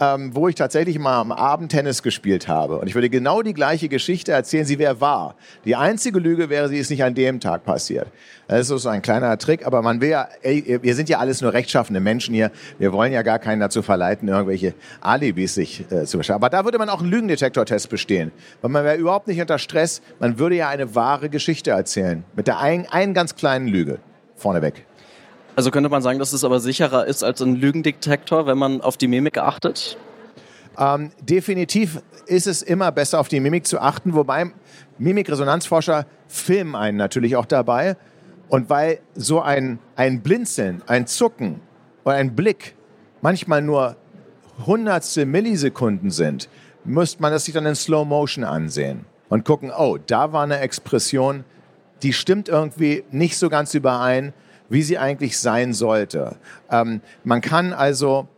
ähm, 0.00 0.34
wo 0.34 0.48
ich 0.48 0.54
tatsächlich 0.54 0.98
mal 0.98 1.20
am 1.20 1.32
Abend 1.32 1.72
Tennis 1.72 2.02
gespielt 2.02 2.48
habe. 2.48 2.78
Und 2.78 2.86
ich 2.86 2.94
würde 2.94 3.08
genau 3.08 3.42
die 3.42 3.54
gleiche 3.54 3.88
Geschichte 3.88 4.32
erzählen, 4.32 4.64
sie 4.64 4.78
wäre 4.78 5.00
wahr. 5.00 5.36
Die 5.64 5.76
einzige 5.76 6.18
Lüge 6.18 6.50
wäre, 6.50 6.68
sie 6.68 6.78
ist 6.78 6.90
nicht 6.90 7.02
an 7.02 7.14
dem 7.14 7.40
Tag 7.40 7.64
passiert. 7.64 8.08
Das 8.48 8.70
ist 8.70 8.82
so 8.82 8.88
ein 8.88 9.02
kleiner 9.02 9.36
Trick, 9.38 9.66
aber 9.66 9.82
man 9.82 10.00
will 10.00 10.10
ja, 10.10 10.28
ey, 10.42 10.78
wir 10.82 10.94
sind 10.94 11.08
ja 11.08 11.18
alles 11.18 11.40
nur 11.40 11.52
rechtschaffende 11.52 12.00
Menschen 12.00 12.34
hier. 12.34 12.50
Wir 12.78 12.92
wollen 12.92 13.12
ja 13.12 13.22
gar 13.22 13.38
keinen 13.38 13.60
dazu 13.60 13.82
verleiten, 13.82 14.28
irgendwelche 14.28 14.74
Alibis 15.00 15.54
sich 15.54 15.84
äh, 15.90 16.04
zu 16.04 16.18
beschaffen. 16.18 16.42
Aber 16.42 16.50
da 16.50 16.64
würde 16.64 16.78
man 16.78 16.88
auch 16.88 17.00
einen 17.00 17.10
Lügendetektortest 17.10 17.88
bestehen. 17.88 18.32
Weil 18.60 18.70
man 18.70 18.84
wäre 18.84 18.96
überhaupt 18.96 19.26
nicht 19.26 19.40
unter 19.40 19.58
Stress. 19.58 20.02
Man 20.20 20.38
würde 20.38 20.56
ja 20.56 20.68
eine 20.68 20.94
wahre 20.94 21.28
Geschichte 21.28 21.70
erzählen. 21.70 22.24
Mit 22.36 22.46
der 22.46 22.60
einen, 22.60 22.86
einen 22.86 23.14
ganz 23.14 23.34
kleinen 23.34 23.66
Lüge 23.66 23.98
vorneweg. 24.36 24.84
Also 25.56 25.70
könnte 25.70 25.88
man 25.88 26.02
sagen, 26.02 26.18
dass 26.18 26.34
es 26.34 26.44
aber 26.44 26.60
sicherer 26.60 27.06
ist 27.06 27.24
als 27.24 27.40
ein 27.40 27.56
Lügendetektor, 27.56 28.46
wenn 28.46 28.58
man 28.58 28.82
auf 28.82 28.98
die 28.98 29.08
Mimik 29.08 29.38
achtet? 29.38 29.96
Ähm, 30.78 31.12
definitiv 31.22 32.02
ist 32.26 32.46
es 32.46 32.60
immer 32.60 32.92
besser, 32.92 33.18
auf 33.18 33.28
die 33.28 33.40
Mimik 33.40 33.66
zu 33.66 33.80
achten, 33.80 34.12
wobei 34.12 34.52
Mimikresonanzforscher 34.98 36.04
filmen 36.28 36.74
einen 36.74 36.98
natürlich 36.98 37.36
auch 37.36 37.46
dabei. 37.46 37.96
Und 38.50 38.68
weil 38.68 39.00
so 39.14 39.40
ein, 39.40 39.78
ein 39.96 40.20
Blinzeln, 40.20 40.82
ein 40.86 41.06
Zucken 41.06 41.62
oder 42.04 42.16
ein 42.16 42.36
Blick 42.36 42.74
manchmal 43.22 43.62
nur 43.62 43.96
hundertste 44.66 45.24
Millisekunden 45.24 46.10
sind, 46.10 46.50
müsste 46.84 47.22
man 47.22 47.32
das 47.32 47.46
sich 47.46 47.54
dann 47.54 47.64
in 47.64 47.74
Slow 47.74 48.04
Motion 48.06 48.44
ansehen 48.44 49.06
und 49.30 49.46
gucken, 49.46 49.72
oh, 49.76 49.96
da 50.06 50.34
war 50.34 50.42
eine 50.42 50.60
Expression, 50.60 51.44
die 52.02 52.12
stimmt 52.12 52.50
irgendwie 52.50 53.04
nicht 53.10 53.38
so 53.38 53.48
ganz 53.48 53.72
überein, 53.72 54.34
wie 54.68 54.82
sie 54.82 54.98
eigentlich 54.98 55.38
sein 55.38 55.72
sollte. 55.72 56.36
Ähm, 56.70 57.00
man 57.24 57.40
kann 57.40 57.72
also 57.72 58.28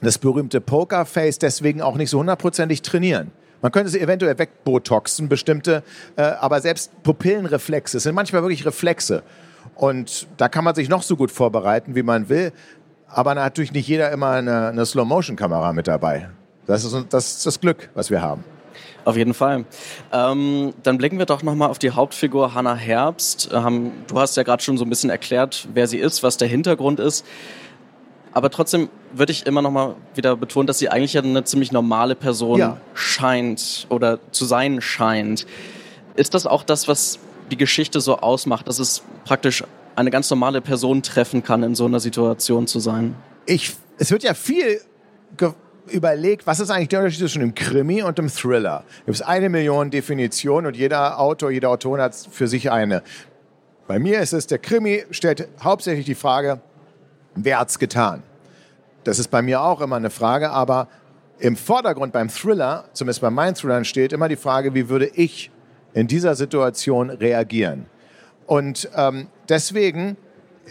das 0.00 0.18
berühmte 0.18 0.60
Pokerface 0.60 1.38
deswegen 1.38 1.82
auch 1.82 1.96
nicht 1.96 2.10
so 2.10 2.18
hundertprozentig 2.18 2.82
trainieren. 2.82 3.32
Man 3.60 3.72
könnte 3.72 3.90
sie 3.90 4.00
eventuell 4.00 4.38
wegbotoxen, 4.38 5.28
bestimmte, 5.28 5.82
äh, 6.16 6.22
aber 6.22 6.60
selbst 6.60 7.02
Pupillenreflexe 7.02 7.98
sind 7.98 8.14
manchmal 8.14 8.42
wirklich 8.42 8.64
Reflexe. 8.64 9.22
Und 9.74 10.28
da 10.36 10.48
kann 10.48 10.64
man 10.64 10.74
sich 10.74 10.88
noch 10.88 11.02
so 11.02 11.16
gut 11.16 11.30
vorbereiten, 11.30 11.94
wie 11.94 12.02
man 12.02 12.28
will. 12.28 12.52
Aber 13.08 13.34
natürlich 13.34 13.72
nicht 13.72 13.88
jeder 13.88 14.12
immer 14.12 14.30
eine, 14.30 14.68
eine 14.68 14.86
Slow-Motion-Kamera 14.86 15.72
mit 15.72 15.88
dabei. 15.88 16.28
Das 16.66 16.84
ist, 16.84 16.94
das 17.10 17.38
ist 17.38 17.46
das 17.46 17.60
Glück, 17.60 17.88
was 17.94 18.10
wir 18.10 18.20
haben. 18.20 18.44
Auf 19.04 19.16
jeden 19.16 19.34
Fall. 19.34 19.64
Ähm, 20.12 20.74
dann 20.82 20.98
blicken 20.98 21.18
wir 21.18 21.26
doch 21.26 21.42
nochmal 21.42 21.70
auf 21.70 21.78
die 21.78 21.92
Hauptfigur 21.92 22.54
Hannah 22.54 22.74
Herbst. 22.74 23.50
Ähm, 23.52 23.92
du 24.06 24.18
hast 24.18 24.36
ja 24.36 24.42
gerade 24.42 24.62
schon 24.62 24.76
so 24.76 24.84
ein 24.84 24.90
bisschen 24.90 25.10
erklärt, 25.10 25.68
wer 25.72 25.86
sie 25.86 25.98
ist, 25.98 26.22
was 26.22 26.36
der 26.36 26.48
Hintergrund 26.48 27.00
ist. 27.00 27.24
Aber 28.32 28.50
trotzdem 28.50 28.90
würde 29.12 29.32
ich 29.32 29.46
immer 29.46 29.62
nochmal 29.62 29.96
wieder 30.14 30.36
betonen, 30.36 30.66
dass 30.66 30.78
sie 30.78 30.90
eigentlich 30.90 31.16
eine 31.16 31.44
ziemlich 31.44 31.72
normale 31.72 32.14
Person 32.14 32.58
ja. 32.58 32.76
scheint 32.94 33.86
oder 33.88 34.18
zu 34.32 34.44
sein 34.44 34.80
scheint. 34.80 35.46
Ist 36.14 36.34
das 36.34 36.46
auch 36.46 36.62
das, 36.62 36.88
was 36.88 37.18
die 37.50 37.56
Geschichte 37.56 38.00
so 38.00 38.18
ausmacht, 38.18 38.68
dass 38.68 38.78
es 38.78 39.02
praktisch 39.24 39.64
eine 39.96 40.10
ganz 40.10 40.30
normale 40.30 40.60
Person 40.60 41.02
treffen 41.02 41.42
kann, 41.42 41.62
in 41.62 41.74
so 41.74 41.86
einer 41.86 42.00
Situation 42.00 42.66
zu 42.66 42.78
sein? 42.78 43.16
Ich, 43.46 43.72
es 43.98 44.10
wird 44.10 44.22
ja 44.22 44.34
viel 44.34 44.80
überlegt, 45.90 46.46
was 46.46 46.60
ist 46.60 46.70
eigentlich 46.70 46.88
der 46.88 47.00
Unterschied 47.00 47.20
zwischen 47.20 47.40
dem 47.40 47.54
Krimi 47.54 48.02
und 48.02 48.18
dem 48.18 48.28
Thriller? 48.28 48.84
Da 48.86 49.04
gibt 49.06 49.16
es 49.16 49.22
eine 49.22 49.48
Million 49.48 49.90
Definitionen 49.90 50.66
und 50.66 50.76
jeder 50.76 51.18
Autor, 51.18 51.50
jeder 51.50 51.70
Autorin 51.70 52.00
hat 52.00 52.14
für 52.30 52.48
sich 52.48 52.70
eine. 52.70 53.02
Bei 53.86 53.98
mir 53.98 54.20
ist 54.20 54.32
es, 54.32 54.46
der 54.46 54.58
Krimi 54.58 55.04
stellt 55.10 55.48
hauptsächlich 55.62 56.06
die 56.06 56.14
Frage, 56.14 56.60
wer 57.34 57.60
hat 57.60 57.70
es 57.70 57.78
getan? 57.78 58.22
Das 59.04 59.18
ist 59.18 59.28
bei 59.28 59.42
mir 59.42 59.62
auch 59.62 59.80
immer 59.80 59.96
eine 59.96 60.10
Frage, 60.10 60.50
aber 60.50 60.88
im 61.38 61.56
Vordergrund 61.56 62.12
beim 62.12 62.28
Thriller, 62.28 62.84
zumindest 62.92 63.20
bei 63.20 63.30
meinen 63.30 63.54
Thrillern, 63.54 63.84
steht 63.84 64.12
immer 64.12 64.28
die 64.28 64.36
Frage, 64.36 64.74
wie 64.74 64.88
würde 64.88 65.06
ich 65.06 65.50
in 65.94 66.06
dieser 66.06 66.34
Situation 66.34 67.10
reagieren? 67.10 67.86
Und 68.46 68.88
ähm, 68.94 69.28
deswegen 69.48 70.16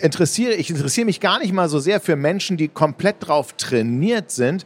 interessiere 0.02 0.54
ich 0.54 0.70
interessiere 0.70 1.06
mich 1.06 1.20
gar 1.20 1.40
nicht 1.40 1.54
mal 1.54 1.70
so 1.70 1.80
sehr 1.80 2.00
für 2.00 2.16
Menschen, 2.16 2.58
die 2.58 2.68
komplett 2.68 3.24
darauf 3.24 3.54
trainiert 3.54 4.32
sind, 4.32 4.66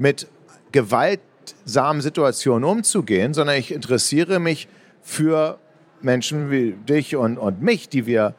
mit 0.00 0.28
gewaltsamen 0.72 2.00
Situationen 2.00 2.64
umzugehen, 2.64 3.34
sondern 3.34 3.56
ich 3.56 3.72
interessiere 3.72 4.40
mich 4.40 4.66
für 5.02 5.58
Menschen 6.00 6.50
wie 6.50 6.72
dich 6.72 7.16
und, 7.16 7.36
und 7.36 7.60
mich, 7.60 7.90
die 7.90 8.06
wir 8.06 8.34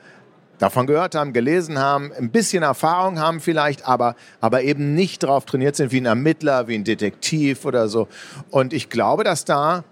davon 0.57 0.87
gehört 0.87 1.13
haben, 1.13 1.33
gelesen 1.33 1.77
haben, 1.77 2.11
ein 2.13 2.31
bisschen 2.31 2.63
Erfahrung 2.63 3.19
haben 3.19 3.39
vielleicht, 3.39 3.87
aber, 3.87 4.15
aber 4.39 4.63
eben 4.63 4.95
nicht 4.95 5.21
darauf 5.23 5.45
trainiert 5.45 5.75
sind 5.75 5.91
wie 5.91 6.01
ein 6.01 6.05
Ermittler, 6.05 6.67
wie 6.67 6.75
ein 6.75 6.83
Detektiv 6.83 7.63
oder 7.65 7.87
so. 7.87 8.07
Und 8.49 8.73
ich 8.73 8.89
glaube, 8.89 9.23
dass 9.23 9.45
da 9.45 9.83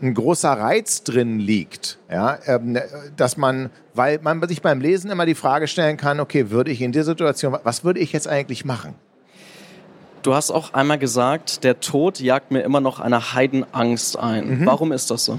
ein 0.00 0.14
großer 0.14 0.52
Reiz 0.52 1.02
drin 1.02 1.40
liegt, 1.40 1.98
ja, 2.10 2.38
ähm, 2.46 2.78
dass 3.16 3.36
man, 3.36 3.68
weil 3.94 4.18
man 4.22 4.46
sich 4.48 4.62
beim 4.62 4.80
Lesen 4.80 5.10
immer 5.10 5.26
die 5.26 5.34
Frage 5.34 5.66
stellen 5.66 5.98
kann, 5.98 6.20
okay, 6.20 6.50
würde 6.50 6.70
ich 6.70 6.80
in 6.80 6.92
der 6.92 7.04
Situation, 7.04 7.58
was 7.64 7.84
würde 7.84 8.00
ich 8.00 8.12
jetzt 8.12 8.28
eigentlich 8.28 8.64
machen? 8.64 8.94
Du 10.22 10.34
hast 10.34 10.50
auch 10.50 10.74
einmal 10.74 10.98
gesagt, 10.98 11.64
der 11.64 11.80
Tod 11.80 12.20
jagt 12.20 12.50
mir 12.50 12.62
immer 12.62 12.80
noch 12.80 13.00
eine 13.00 13.34
Heidenangst 13.34 14.18
ein. 14.18 14.60
Mhm. 14.60 14.66
Warum 14.66 14.92
ist 14.92 15.10
das 15.10 15.24
so? 15.24 15.38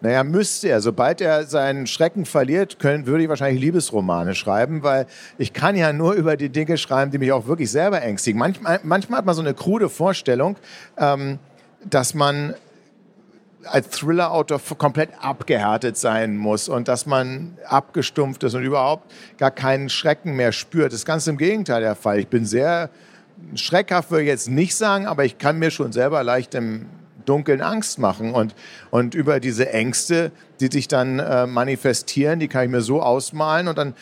Naja, 0.00 0.22
müsste 0.22 0.68
er. 0.68 0.80
Sobald 0.80 1.20
er 1.20 1.44
seinen 1.44 1.86
Schrecken 1.86 2.24
verliert, 2.24 2.78
können, 2.78 3.06
würde 3.06 3.24
ich 3.24 3.28
wahrscheinlich 3.28 3.60
Liebesromane 3.60 4.34
schreiben, 4.34 4.82
weil 4.82 5.06
ich 5.38 5.52
kann 5.52 5.74
ja 5.76 5.92
nur 5.92 6.12
über 6.14 6.36
die 6.36 6.50
Dinge 6.50 6.78
schreiben, 6.78 7.10
die 7.10 7.18
mich 7.18 7.32
auch 7.32 7.46
wirklich 7.46 7.70
selber 7.70 8.00
ängstigen. 8.00 8.38
Manchmal, 8.38 8.80
manchmal 8.84 9.18
hat 9.18 9.26
man 9.26 9.34
so 9.34 9.40
eine 9.40 9.54
krude 9.54 9.88
Vorstellung, 9.88 10.56
ähm, 10.96 11.38
dass 11.84 12.14
man 12.14 12.54
als 13.64 13.90
Thriller-Autor 13.90 14.60
komplett 14.78 15.10
abgehärtet 15.20 15.96
sein 15.96 16.36
muss 16.36 16.68
und 16.68 16.86
dass 16.86 17.06
man 17.06 17.58
abgestumpft 17.66 18.44
ist 18.44 18.54
und 18.54 18.62
überhaupt 18.62 19.10
gar 19.36 19.50
keinen 19.50 19.88
Schrecken 19.88 20.34
mehr 20.34 20.52
spürt. 20.52 20.92
Das 20.92 21.00
ist 21.00 21.06
ganz 21.06 21.26
im 21.26 21.38
Gegenteil 21.38 21.80
der 21.80 21.96
Fall. 21.96 22.20
Ich 22.20 22.28
bin 22.28 22.44
sehr 22.44 22.88
schreckhaft, 23.54 24.10
würde 24.10 24.24
ich 24.24 24.28
jetzt 24.28 24.48
nicht 24.48 24.74
sagen, 24.74 25.06
aber 25.06 25.24
ich 25.24 25.38
kann 25.38 25.58
mir 25.58 25.70
schon 25.70 25.92
selber 25.92 26.22
leicht 26.22 26.54
im 26.54 26.86
Dunkeln 27.24 27.60
Angst 27.60 27.98
machen. 27.98 28.32
Und, 28.32 28.54
und 28.90 29.14
über 29.14 29.40
diese 29.40 29.70
Ängste, 29.70 30.32
die 30.60 30.68
sich 30.72 30.88
dann 30.88 31.18
äh, 31.18 31.46
manifestieren, 31.46 32.40
die 32.40 32.48
kann 32.48 32.64
ich 32.64 32.70
mir 32.70 32.80
so 32.80 33.02
ausmalen 33.02 33.68
und 33.68 33.76
dann 33.76 33.94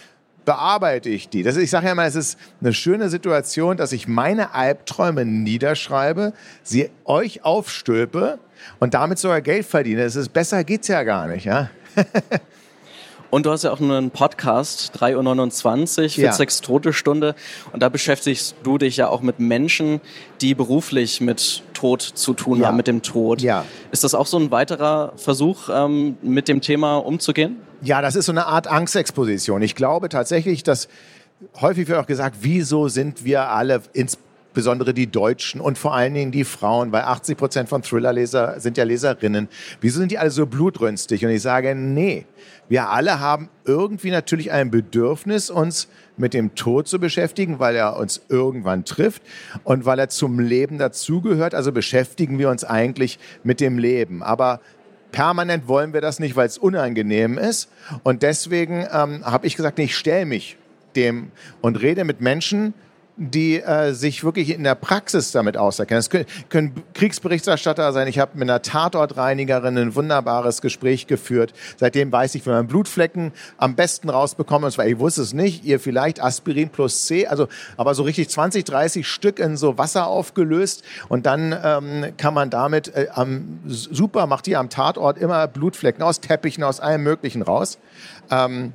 bearbeite 0.45 1.11
ich 1.11 1.29
die. 1.29 1.43
Das, 1.43 1.57
ich 1.57 1.71
sage 1.71 1.87
ja 1.87 1.93
immer, 1.93 2.05
es 2.05 2.15
ist 2.15 2.39
eine 2.61 2.73
schöne 2.73 3.09
Situation, 3.11 3.77
dass 3.77 3.93
ich 3.93 4.07
meine 4.07 4.55
Albträume 4.55 5.25
niederschreibe, 5.25 6.33
sie 6.63 6.91
euch 7.05 7.45
aufstülpe 7.45 8.39
und 8.79 8.95
damit 8.95 9.19
sogar 9.19 9.41
Geld 9.41 9.67
verdiene. 9.67 10.03
Es 10.03 10.17
ist 10.17 10.33
besser 10.33 10.63
geht's 10.65 10.89
ja 10.89 11.03
gar 11.03 11.27
nicht, 11.27 11.45
ja. 11.45 11.69
Und 13.31 13.47
du 13.47 13.51
hast 13.51 13.65
ja 13.65 13.73
auch 13.73 13.81
einen 13.81 14.11
Podcast, 14.11 14.93
3.29 14.99 16.03
Uhr, 16.03 16.09
für 16.11 16.33
sechs 16.33 16.61
Tote 16.61 16.93
Stunde. 16.93 17.35
Und 17.73 17.83
da 17.83 17.89
beschäftigst 17.89 18.55
du 18.63 18.79
dich 18.79 18.97
ja 18.97 19.09
auch 19.09 19.21
mit 19.21 19.41
Menschen, 19.41 20.01
die 20.41 20.55
beruflich 20.55 21.21
mit 21.21 21.63
Tod 21.75 22.03
zu 22.03 22.35
tun 22.35 22.61
ja. 22.61 22.69
haben, 22.69 22.77
mit 22.77 22.87
dem 22.87 23.03
Tod. 23.03 23.43
Ja. 23.43 23.65
Ist 23.91 24.05
das 24.05 24.15
auch 24.15 24.27
so 24.27 24.39
ein 24.39 24.51
weiterer 24.51 25.13
Versuch, 25.17 25.69
ähm, 25.73 26.17
mit 26.23 26.49
dem 26.49 26.61
Thema 26.61 26.97
umzugehen? 26.97 27.57
Ja, 27.83 28.01
das 28.01 28.17
ist 28.17 28.27
so 28.27 28.33
eine 28.33 28.47
Art 28.47 28.67
Angstexposition. 28.67 29.63
Ich 29.63 29.75
glaube 29.75 30.09
tatsächlich, 30.09 30.63
dass 30.63 30.89
häufig 31.61 31.89
wird 31.89 31.99
auch 31.99 32.07
gesagt, 32.07 32.37
wieso 32.41 32.89
sind 32.89 33.25
wir 33.25 33.51
alle 33.51 33.83
ins 33.93 34.19
insbesondere 34.57 34.95
die 34.95 35.07
Deutschen 35.07 35.61
und 35.61 35.77
vor 35.77 35.95
allen 35.95 36.15
Dingen 36.15 36.33
die 36.33 36.45
Frauen, 36.45 36.91
weil 36.91 37.03
80 37.03 37.37
Prozent 37.37 37.69
von 37.69 37.83
Thrillerleser 37.83 38.59
sind 38.59 38.79
ja 38.79 38.85
Leserinnen. 38.85 39.49
Wieso 39.83 39.99
sind 39.99 40.11
die 40.11 40.17
alle 40.17 40.31
so 40.31 40.47
blutrünstig? 40.47 41.27
Und 41.27 41.31
ich 41.31 41.43
sage, 41.43 41.75
nee, 41.75 42.25
wir 42.67 42.89
alle 42.89 43.21
haben 43.21 43.51
irgendwie 43.67 44.11
natürlich 44.11 44.53
ein 44.53 44.71
Bedürfnis, 44.71 45.51
uns 45.51 45.89
mit 46.17 46.33
dem 46.33 46.55
Tod 46.55 46.89
zu 46.89 46.99
beschäftigen, 46.99 47.59
weil 47.59 47.77
er 47.77 47.99
uns 47.99 48.23
irgendwann 48.31 48.87
trifft 48.87 49.21
und 49.63 49.85
weil 49.85 49.99
er 49.99 50.09
zum 50.09 50.41
Leben 50.41 50.79
dazugehört. 50.79 51.55
Also 51.55 51.71
beschäftigen 51.71 52.39
wir 52.39 52.49
uns 52.49 52.65
eigentlich 52.65 53.19
mit 53.45 53.61
dem 53.61 53.77
Leben. 53.77 54.23
Aber 54.23 54.61
permanent 55.13 55.69
wollen 55.69 55.93
wir 55.93 56.01
das 56.01 56.19
nicht, 56.19 56.35
weil 56.35 56.47
es 56.47 56.57
unangenehm 56.57 57.37
ist. 57.37 57.69
Und 58.05 58.23
deswegen 58.23 58.87
ähm, 58.91 59.23
habe 59.23 59.47
ich 59.47 59.55
gesagt, 59.55 59.79
ich 59.81 59.95
stelle 59.95 60.25
mich 60.25 60.57
dem 60.97 61.31
und 61.61 61.83
rede 61.83 62.05
mit 62.05 62.23
Menschen, 62.23 62.73
die 63.17 63.61
äh, 63.63 63.93
sich 63.93 64.25
wirklich 64.25 64.51
in 64.51 64.63
der 64.63 64.75
Praxis 64.75 65.33
damit 65.33 65.57
auskennen. 65.57 65.99
Es 65.99 66.11
können, 66.11 66.27
können 66.51 66.83
Kriegsberichterstatter 66.93 67.93
sein. 67.93 68.09
Ich 68.09 68.19
habe 68.19 68.33
mit 68.35 68.43
einer 68.43 68.61
Tatortreinigerin 68.61 69.79
ein 69.79 69.95
wunderbares 69.95 70.61
Gespräch 70.61 71.07
geführt. 71.07 71.55
Seitdem 71.79 72.13
weiß 72.13 72.35
ich, 72.35 72.45
wie 72.45 72.51
man 72.51 72.67
Blutflecken 72.67 73.33
am 73.57 73.75
besten 73.75 74.11
rausbekommt. 74.11 74.67
Und 74.67 74.71
zwar, 74.71 74.87
ich 74.87 74.99
wusste 74.99 75.23
es 75.23 75.33
nicht, 75.33 75.65
ihr 75.65 75.81
vielleicht 75.81 76.23
Aspirin 76.23 76.69
plus 76.69 77.07
C, 77.07 77.27
also 77.27 77.49
aber 77.79 77.95
so 77.95 78.03
richtig 78.03 78.29
20, 78.29 78.65
30 78.65 79.09
Stück 79.09 79.39
in 79.39 79.57
so 79.57 79.79
Wasser 79.79 80.07
aufgelöst. 80.07 80.85
Und 81.09 81.25
dann 81.25 81.57
ähm, 81.65 82.13
kann 82.19 82.35
man 82.35 82.51
damit 82.51 82.95
äh, 82.95 83.09
am, 83.15 83.61
super, 83.67 84.27
macht 84.27 84.47
ihr 84.47 84.59
am 84.59 84.69
Tatort 84.69 85.17
immer 85.17 85.49
Blutflecken 85.49 86.03
aus 86.03 86.21
Teppichen, 86.21 86.63
aus 86.63 86.81
allem 86.81 87.03
Möglichen 87.03 87.41
raus. 87.41 87.79
Ähm, 88.31 88.75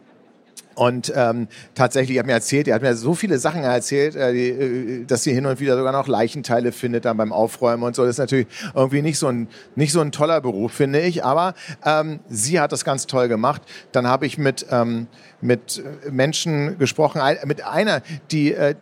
und 0.81 1.13
ähm, 1.15 1.47
tatsächlich, 1.75 2.17
er 2.17 2.21
hat 2.21 2.25
mir 2.25 2.33
erzählt, 2.33 2.67
er 2.67 2.73
hat 2.73 2.81
mir 2.81 2.95
so 2.95 3.13
viele 3.13 3.37
Sachen 3.37 3.61
erzählt, 3.61 4.15
äh, 4.15 4.33
die, 4.33 4.49
äh, 4.49 5.05
dass 5.05 5.21
sie 5.21 5.31
hin 5.31 5.45
und 5.45 5.59
wieder 5.59 5.77
sogar 5.77 5.91
noch 5.91 6.07
Leichenteile 6.07 6.71
findet 6.71 7.05
dann 7.05 7.17
beim 7.17 7.31
Aufräumen 7.31 7.83
und 7.83 7.95
so. 7.95 8.01
Das 8.01 8.15
ist 8.15 8.17
natürlich 8.17 8.47
irgendwie 8.73 9.03
nicht 9.03 9.19
so 9.19 9.27
ein, 9.27 9.47
nicht 9.75 9.91
so 9.91 10.01
ein 10.01 10.11
toller 10.11 10.41
Beruf, 10.41 10.71
finde 10.71 10.99
ich. 11.01 11.23
Aber 11.23 11.53
ähm, 11.85 12.19
sie 12.29 12.59
hat 12.59 12.71
das 12.71 12.83
ganz 12.83 13.05
toll 13.05 13.27
gemacht. 13.27 13.61
Dann 13.91 14.07
habe 14.07 14.25
ich 14.25 14.39
mit, 14.39 14.65
ähm, 14.71 15.05
mit 15.39 15.83
Menschen 16.09 16.79
gesprochen, 16.79 17.21
mit 17.45 17.63
einer, 17.63 18.01
die, 18.31 18.51
äh, 18.51 18.73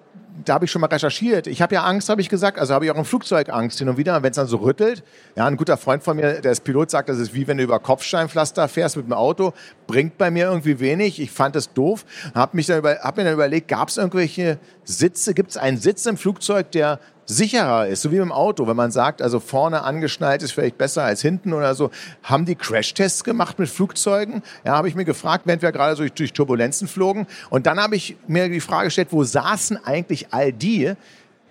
da 0.46 0.54
habe 0.56 0.66
ich 0.66 0.72
schon 0.72 0.82
mal 0.82 0.88
recherchiert. 0.88 1.48
Ich 1.48 1.62
habe 1.62 1.76
ja 1.76 1.84
Angst, 1.84 2.10
habe 2.10 2.22
ich 2.22 2.30
gesagt, 2.30 2.60
also 2.60 2.74
habe 2.74 2.86
ich 2.86 2.92
auch 2.92 2.98
im 2.98 3.06
Flugzeug 3.06 3.50
Angst 3.50 3.80
hin 3.80 3.90
und 3.90 3.98
wieder, 3.98 4.22
wenn 4.24 4.32
es 4.32 4.36
dann 4.36 4.48
so 4.48 4.58
rüttelt. 4.58 5.04
Ja, 5.36 5.46
ein 5.46 5.58
guter 5.58 5.78
Freund 5.78 6.04
von 6.04 6.16
mir, 6.18 6.42
der 6.42 6.52
ist 6.52 6.64
Pilot, 6.64 6.92
sagt, 6.92 7.10
das 7.10 7.18
ist 7.18 7.34
wie 7.34 7.48
wenn 7.48 7.58
du 7.58 7.64
über 7.64 7.80
Kopfsteinpflaster 7.80 8.68
fährst 8.68 8.98
mit 8.98 9.06
dem 9.06 9.14
Auto, 9.14 9.54
bringt 9.88 10.18
bei 10.18 10.32
mir 10.32 10.46
irgendwie 10.46 10.80
wenig. 10.80 11.20
Ich 11.20 11.32
fand 11.32 11.56
das 11.56 11.74
doof, 11.74 12.06
habe 12.34 12.62
hab 12.62 13.18
mir 13.18 13.24
dann 13.24 13.34
überlegt, 13.34 13.68
gab 13.68 13.90
es 13.90 13.98
irgendwelche 13.98 14.60
Sitze, 14.84 15.34
gibt 15.34 15.52
es 15.52 15.58
einen 15.58 15.78
Sitz 15.78 16.06
im 16.06 16.18
Flugzeug, 16.18 16.72
der 16.72 17.00
sicherer 17.30 17.88
ist, 17.88 18.02
so 18.02 18.12
wie 18.12 18.18
im 18.18 18.32
Auto, 18.32 18.68
wenn 18.68 18.76
man 18.76 18.92
sagt, 18.92 19.22
also 19.22 19.40
vorne 19.40 19.84
angeschnallt 19.84 20.42
ist 20.42 20.52
vielleicht 20.52 20.80
besser 20.80 21.04
als 21.04 21.22
hinten 21.22 21.54
oder 21.54 21.76
so. 21.76 21.92
Haben 22.24 22.46
die 22.46 22.56
Crashtests 22.56 23.24
gemacht 23.24 23.60
mit 23.60 23.70
Flugzeugen? 23.70 24.42
Ja, 24.66 24.74
habe 24.74 24.88
ich 24.88 24.96
mir 24.96 25.06
gefragt, 25.06 25.44
während 25.46 25.62
wir 25.62 25.72
gerade 25.72 25.96
so 25.96 26.02
durch, 26.02 26.14
durch 26.14 26.34
Turbulenzen 26.34 26.88
flogen. 26.88 27.28
Und 27.52 27.68
dann 27.68 27.80
habe 27.80 27.96
ich 27.96 28.18
mir 28.28 28.50
die 28.50 28.60
Frage 28.60 28.86
gestellt, 28.86 29.10
wo 29.12 29.24
saßen 29.24 29.78
eigentlich 29.86 30.34
all 30.34 30.52
die, 30.52 30.94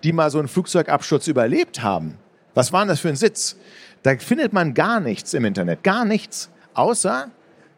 die 0.03 0.11
mal 0.11 0.29
so 0.29 0.39
einen 0.39 0.49
Flugzeugabsturz 0.49 1.27
überlebt 1.27 1.81
haben? 1.81 2.17
Was 2.55 2.73
war 2.73 2.81
denn 2.81 2.89
das 2.89 2.99
für 2.99 3.09
ein 3.09 3.15
Sitz? 3.15 3.55
Da 4.03 4.17
findet 4.17 4.51
man 4.51 4.73
gar 4.73 4.99
nichts 4.99 5.33
im 5.33 5.45
Internet, 5.45 5.83
gar 5.83 6.03
nichts, 6.03 6.49
außer 6.73 7.29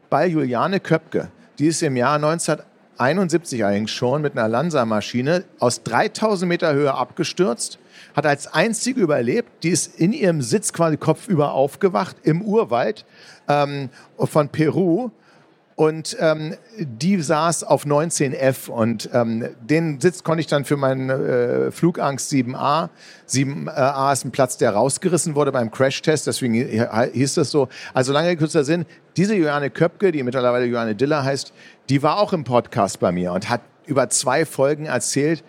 bei 0.09 0.25
Juliane 0.25 0.79
Köpke. 0.79 1.29
Die 1.59 1.67
ist 1.67 1.83
im 1.83 1.95
Jahr 1.95 2.15
1971 2.15 3.63
eigentlich 3.63 3.95
schon 3.95 4.23
mit 4.23 4.35
einer 4.35 4.47
Lanza-Maschine 4.47 5.43
aus 5.59 5.83
3000 5.83 6.49
Meter 6.49 6.73
Höhe 6.73 6.93
abgestürzt 6.93 7.77
hat 8.15 8.25
als 8.25 8.47
einzige 8.47 9.01
überlebt. 9.01 9.63
Die 9.63 9.69
ist 9.69 9.99
in 9.99 10.13
ihrem 10.13 10.41
Sitz 10.41 10.73
quasi 10.73 10.97
kopfüber 10.97 11.53
aufgewacht 11.53 12.17
im 12.23 12.41
Urwald 12.41 13.05
ähm, 13.47 13.89
von 14.17 14.49
Peru. 14.49 15.11
Und 15.75 16.15
ähm, 16.19 16.55
die 16.77 17.19
saß 17.19 17.63
auf 17.63 17.85
19F 17.85 18.69
und 18.69 19.09
ähm, 19.13 19.47
den 19.61 19.99
Sitz 19.99 20.23
konnte 20.23 20.41
ich 20.41 20.45
dann 20.45 20.63
für 20.63 20.77
meinen 20.77 21.09
äh, 21.09 21.71
Flugangst 21.71 22.31
7a. 22.31 22.89
7a 23.27 24.13
ist 24.13 24.25
ein 24.25 24.29
Platz, 24.29 24.57
der 24.57 24.71
rausgerissen 24.75 25.33
wurde 25.33 25.51
beim 25.51 25.71
Crashtest, 25.71 26.27
deswegen 26.27 26.53
hieß 26.53 27.33
das 27.33 27.49
so. 27.49 27.67
Also 27.95 28.13
lange 28.13 28.35
kürzer 28.35 28.63
Sinn, 28.63 28.85
diese 29.17 29.33
Johanne 29.33 29.71
Köpke, 29.71 30.11
die 30.11 30.21
mittlerweile 30.21 30.65
Johanne 30.65 30.93
Diller 30.93 31.23
heißt, 31.23 31.51
die 31.89 32.03
war 32.03 32.19
auch 32.19 32.33
im 32.33 32.43
Podcast 32.43 32.99
bei 32.99 33.11
mir 33.11 33.31
und 33.31 33.49
hat 33.49 33.61
über 33.85 34.09
zwei 34.09 34.45
Folgen 34.45 34.85
erzählt, 34.85 35.43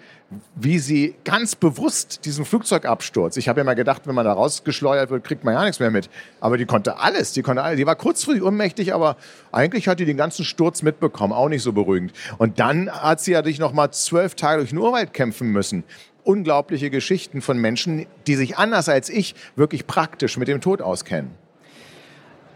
wie 0.55 0.79
sie 0.79 1.15
ganz 1.25 1.55
bewusst 1.55 2.25
diesen 2.25 2.45
Flugzeugabsturz, 2.45 3.37
ich 3.37 3.49
habe 3.49 3.61
ja 3.61 3.65
mal 3.65 3.75
gedacht, 3.75 4.03
wenn 4.07 4.15
man 4.15 4.25
da 4.25 4.33
rausgeschleudert 4.33 5.11
wird, 5.11 5.25
kriegt 5.25 5.45
man 5.45 5.55
ja 5.55 5.62
nichts 5.62 5.81
mehr 5.81 5.91
mit. 5.91 6.09
Aber 6.41 6.57
die 6.57 6.65
konnte 6.65 6.99
alles, 6.99 7.33
die 7.33 7.43
konnte 7.43 7.62
alles. 7.62 7.77
Die 7.77 7.87
war 7.87 7.97
kurzfristig 7.97 8.43
ohnmächtig, 8.43 8.95
aber 8.95 9.17
eigentlich 9.51 9.89
hat 9.89 10.01
die 10.01 10.05
den 10.05 10.17
ganzen 10.17 10.45
Sturz 10.45 10.83
mitbekommen, 10.83 11.33
auch 11.33 11.49
nicht 11.49 11.62
so 11.62 11.73
beruhigend. 11.73 12.12
Und 12.39 12.61
dann 12.61 12.91
hat 12.91 13.21
sie 13.21 13.33
ja 13.33 13.43
dich 13.43 13.59
noch 13.59 13.73
mal 13.73 13.91
zwölf 13.91 14.35
Tage 14.35 14.59
durch 14.59 14.71
den 14.71 14.79
Urwald 14.79 15.12
kämpfen 15.12 15.49
müssen. 15.51 15.85
Unglaubliche 16.25 16.91
Geschichten 16.91 17.43
von 17.43 17.59
Menschen, 17.59 18.07
die 18.27 18.37
sich 18.37 18.57
anders 18.57 18.89
als 18.89 19.09
ich 19.09 19.35
wirklich 19.57 19.87
praktisch 19.87 20.37
mit 20.37 20.49
dem 20.49 20.61
Tod 20.61 20.81
auskennen. 20.81 21.33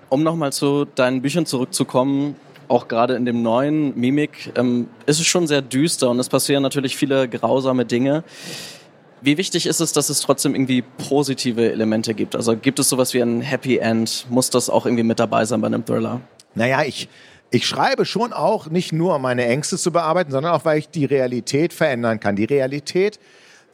Um 0.08 0.22
nochmal 0.22 0.52
zu 0.52 0.84
deinen 0.84 1.20
Büchern 1.20 1.46
zurückzukommen, 1.46 2.36
auch 2.68 2.88
gerade 2.88 3.14
in 3.14 3.24
dem 3.24 3.42
neuen 3.42 3.98
Mimik 3.98 4.52
ähm, 4.56 4.88
ist 5.06 5.20
es 5.20 5.26
schon 5.26 5.46
sehr 5.46 5.62
düster 5.62 6.10
und 6.10 6.18
es 6.18 6.28
passieren 6.28 6.62
natürlich 6.62 6.96
viele 6.96 7.28
grausame 7.28 7.84
Dinge. 7.84 8.24
Wie 9.22 9.38
wichtig 9.38 9.66
ist 9.66 9.80
es, 9.80 9.92
dass 9.92 10.10
es 10.10 10.20
trotzdem 10.20 10.54
irgendwie 10.54 10.82
positive 11.08 11.72
Elemente 11.72 12.14
gibt? 12.14 12.36
Also 12.36 12.56
gibt 12.56 12.78
es 12.78 12.88
sowas 12.88 13.14
wie 13.14 13.20
ein 13.20 13.40
Happy 13.40 13.78
End? 13.78 14.26
Muss 14.30 14.50
das 14.50 14.68
auch 14.68 14.86
irgendwie 14.86 15.04
mit 15.04 15.18
dabei 15.18 15.44
sein 15.44 15.60
bei 15.60 15.66
einem 15.66 15.84
Thriller? 15.84 16.20
Naja, 16.54 16.82
ich, 16.84 17.08
ich 17.50 17.66
schreibe 17.66 18.04
schon 18.04 18.32
auch 18.32 18.68
nicht 18.68 18.92
nur, 18.92 19.16
um 19.16 19.22
meine 19.22 19.46
Ängste 19.46 19.78
zu 19.78 19.90
bearbeiten, 19.90 20.30
sondern 20.30 20.52
auch, 20.52 20.64
weil 20.64 20.78
ich 20.78 20.90
die 20.90 21.06
Realität 21.06 21.72
verändern 21.72 22.20
kann. 22.20 22.36
Die 22.36 22.44
Realität 22.44 23.18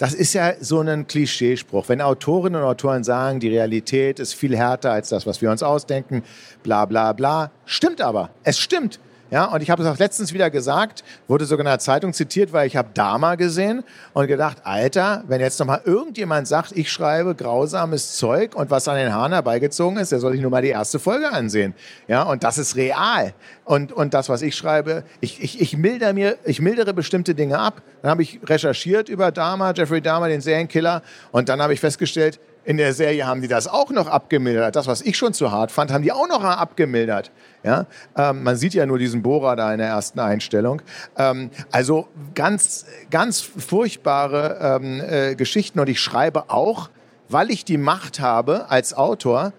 das 0.02 0.14
ist 0.14 0.32
ja 0.32 0.54
so 0.58 0.80
ein 0.80 1.06
Klischeespruch. 1.06 1.88
Wenn 1.88 2.00
Autorinnen 2.00 2.60
und 2.60 2.66
Autoren 2.66 3.04
sagen, 3.04 3.38
die 3.38 3.50
Realität 3.50 4.18
ist 4.18 4.34
viel 4.34 4.56
härter 4.56 4.90
als 4.90 5.10
das, 5.10 5.28
was 5.28 5.40
wir 5.40 5.48
uns 5.48 5.62
ausdenken, 5.62 6.24
bla 6.64 6.86
bla 6.86 7.12
bla. 7.12 7.52
Stimmt 7.66 8.00
aber. 8.00 8.30
Es 8.42 8.58
stimmt. 8.58 8.98
Ja, 9.32 9.46
und 9.46 9.62
ich 9.62 9.70
habe 9.70 9.82
es 9.82 9.88
auch 9.88 9.96
letztens 9.96 10.34
wieder 10.34 10.50
gesagt, 10.50 11.02
wurde 11.26 11.46
sogar 11.46 11.64
in 11.64 11.70
der 11.70 11.78
Zeitung 11.78 12.12
zitiert, 12.12 12.52
weil 12.52 12.66
ich 12.66 12.76
habe 12.76 12.90
Dama 12.92 13.36
gesehen 13.36 13.82
und 14.12 14.26
gedacht, 14.26 14.58
Alter, 14.64 15.24
wenn 15.26 15.40
jetzt 15.40 15.58
nochmal 15.58 15.80
irgendjemand 15.86 16.46
sagt, 16.46 16.72
ich 16.72 16.92
schreibe 16.92 17.34
grausames 17.34 18.16
Zeug 18.16 18.54
und 18.54 18.70
was 18.70 18.88
an 18.88 18.96
den 18.96 19.14
Haaren 19.14 19.32
herbeigezogen 19.32 19.96
ist, 19.96 20.12
der 20.12 20.18
soll 20.18 20.32
sich 20.32 20.42
nur 20.42 20.50
mal 20.50 20.60
die 20.60 20.68
erste 20.68 20.98
Folge 20.98 21.32
ansehen. 21.32 21.72
Ja, 22.08 22.24
und 22.24 22.44
das 22.44 22.58
ist 22.58 22.76
real. 22.76 23.32
Und, 23.64 23.90
und 23.90 24.12
das, 24.12 24.28
was 24.28 24.42
ich 24.42 24.54
schreibe, 24.54 25.02
ich, 25.20 25.42
ich, 25.42 25.62
ich, 25.62 25.78
mildere 25.78 26.12
mir, 26.12 26.36
ich 26.44 26.60
mildere 26.60 26.92
bestimmte 26.92 27.34
Dinge 27.34 27.58
ab. 27.58 27.80
Dann 28.02 28.10
habe 28.10 28.22
ich 28.22 28.38
recherchiert 28.44 29.08
über 29.08 29.32
Dama, 29.32 29.72
Jeffrey 29.74 30.02
Dahmer, 30.02 30.28
den 30.28 30.42
Serienkiller, 30.42 31.00
und 31.30 31.48
dann 31.48 31.62
habe 31.62 31.72
ich 31.72 31.80
festgestellt, 31.80 32.38
in 32.64 32.76
der 32.76 32.92
Serie 32.92 33.26
haben 33.26 33.40
die 33.40 33.48
das 33.48 33.66
auch 33.66 33.90
noch 33.90 34.06
abgemildert. 34.06 34.76
Das, 34.76 34.86
was 34.86 35.02
ich 35.02 35.16
schon 35.16 35.32
zu 35.34 35.50
hart 35.50 35.72
fand, 35.72 35.92
haben 35.92 36.02
die 36.02 36.12
auch 36.12 36.28
noch 36.28 36.44
abgemildert. 36.44 37.30
Ja? 37.62 37.86
Ähm, 38.16 38.42
man 38.42 38.56
sieht 38.56 38.74
ja 38.74 38.86
nur 38.86 38.98
diesen 38.98 39.22
Bohrer 39.22 39.56
da 39.56 39.72
in 39.72 39.78
der 39.78 39.88
ersten 39.88 40.20
Einstellung. 40.20 40.80
Ähm, 41.16 41.50
also 41.70 42.08
ganz, 42.34 42.86
ganz 43.10 43.40
furchtbare 43.40 44.80
ähm, 44.80 45.00
äh, 45.00 45.34
Geschichten. 45.34 45.80
Und 45.80 45.88
ich 45.88 46.00
schreibe 46.00 46.50
auch, 46.50 46.90
weil 47.28 47.50
ich 47.50 47.64
die 47.64 47.78
Macht 47.78 48.20
habe, 48.20 48.70
als 48.70 48.94
Autor, 48.94 49.52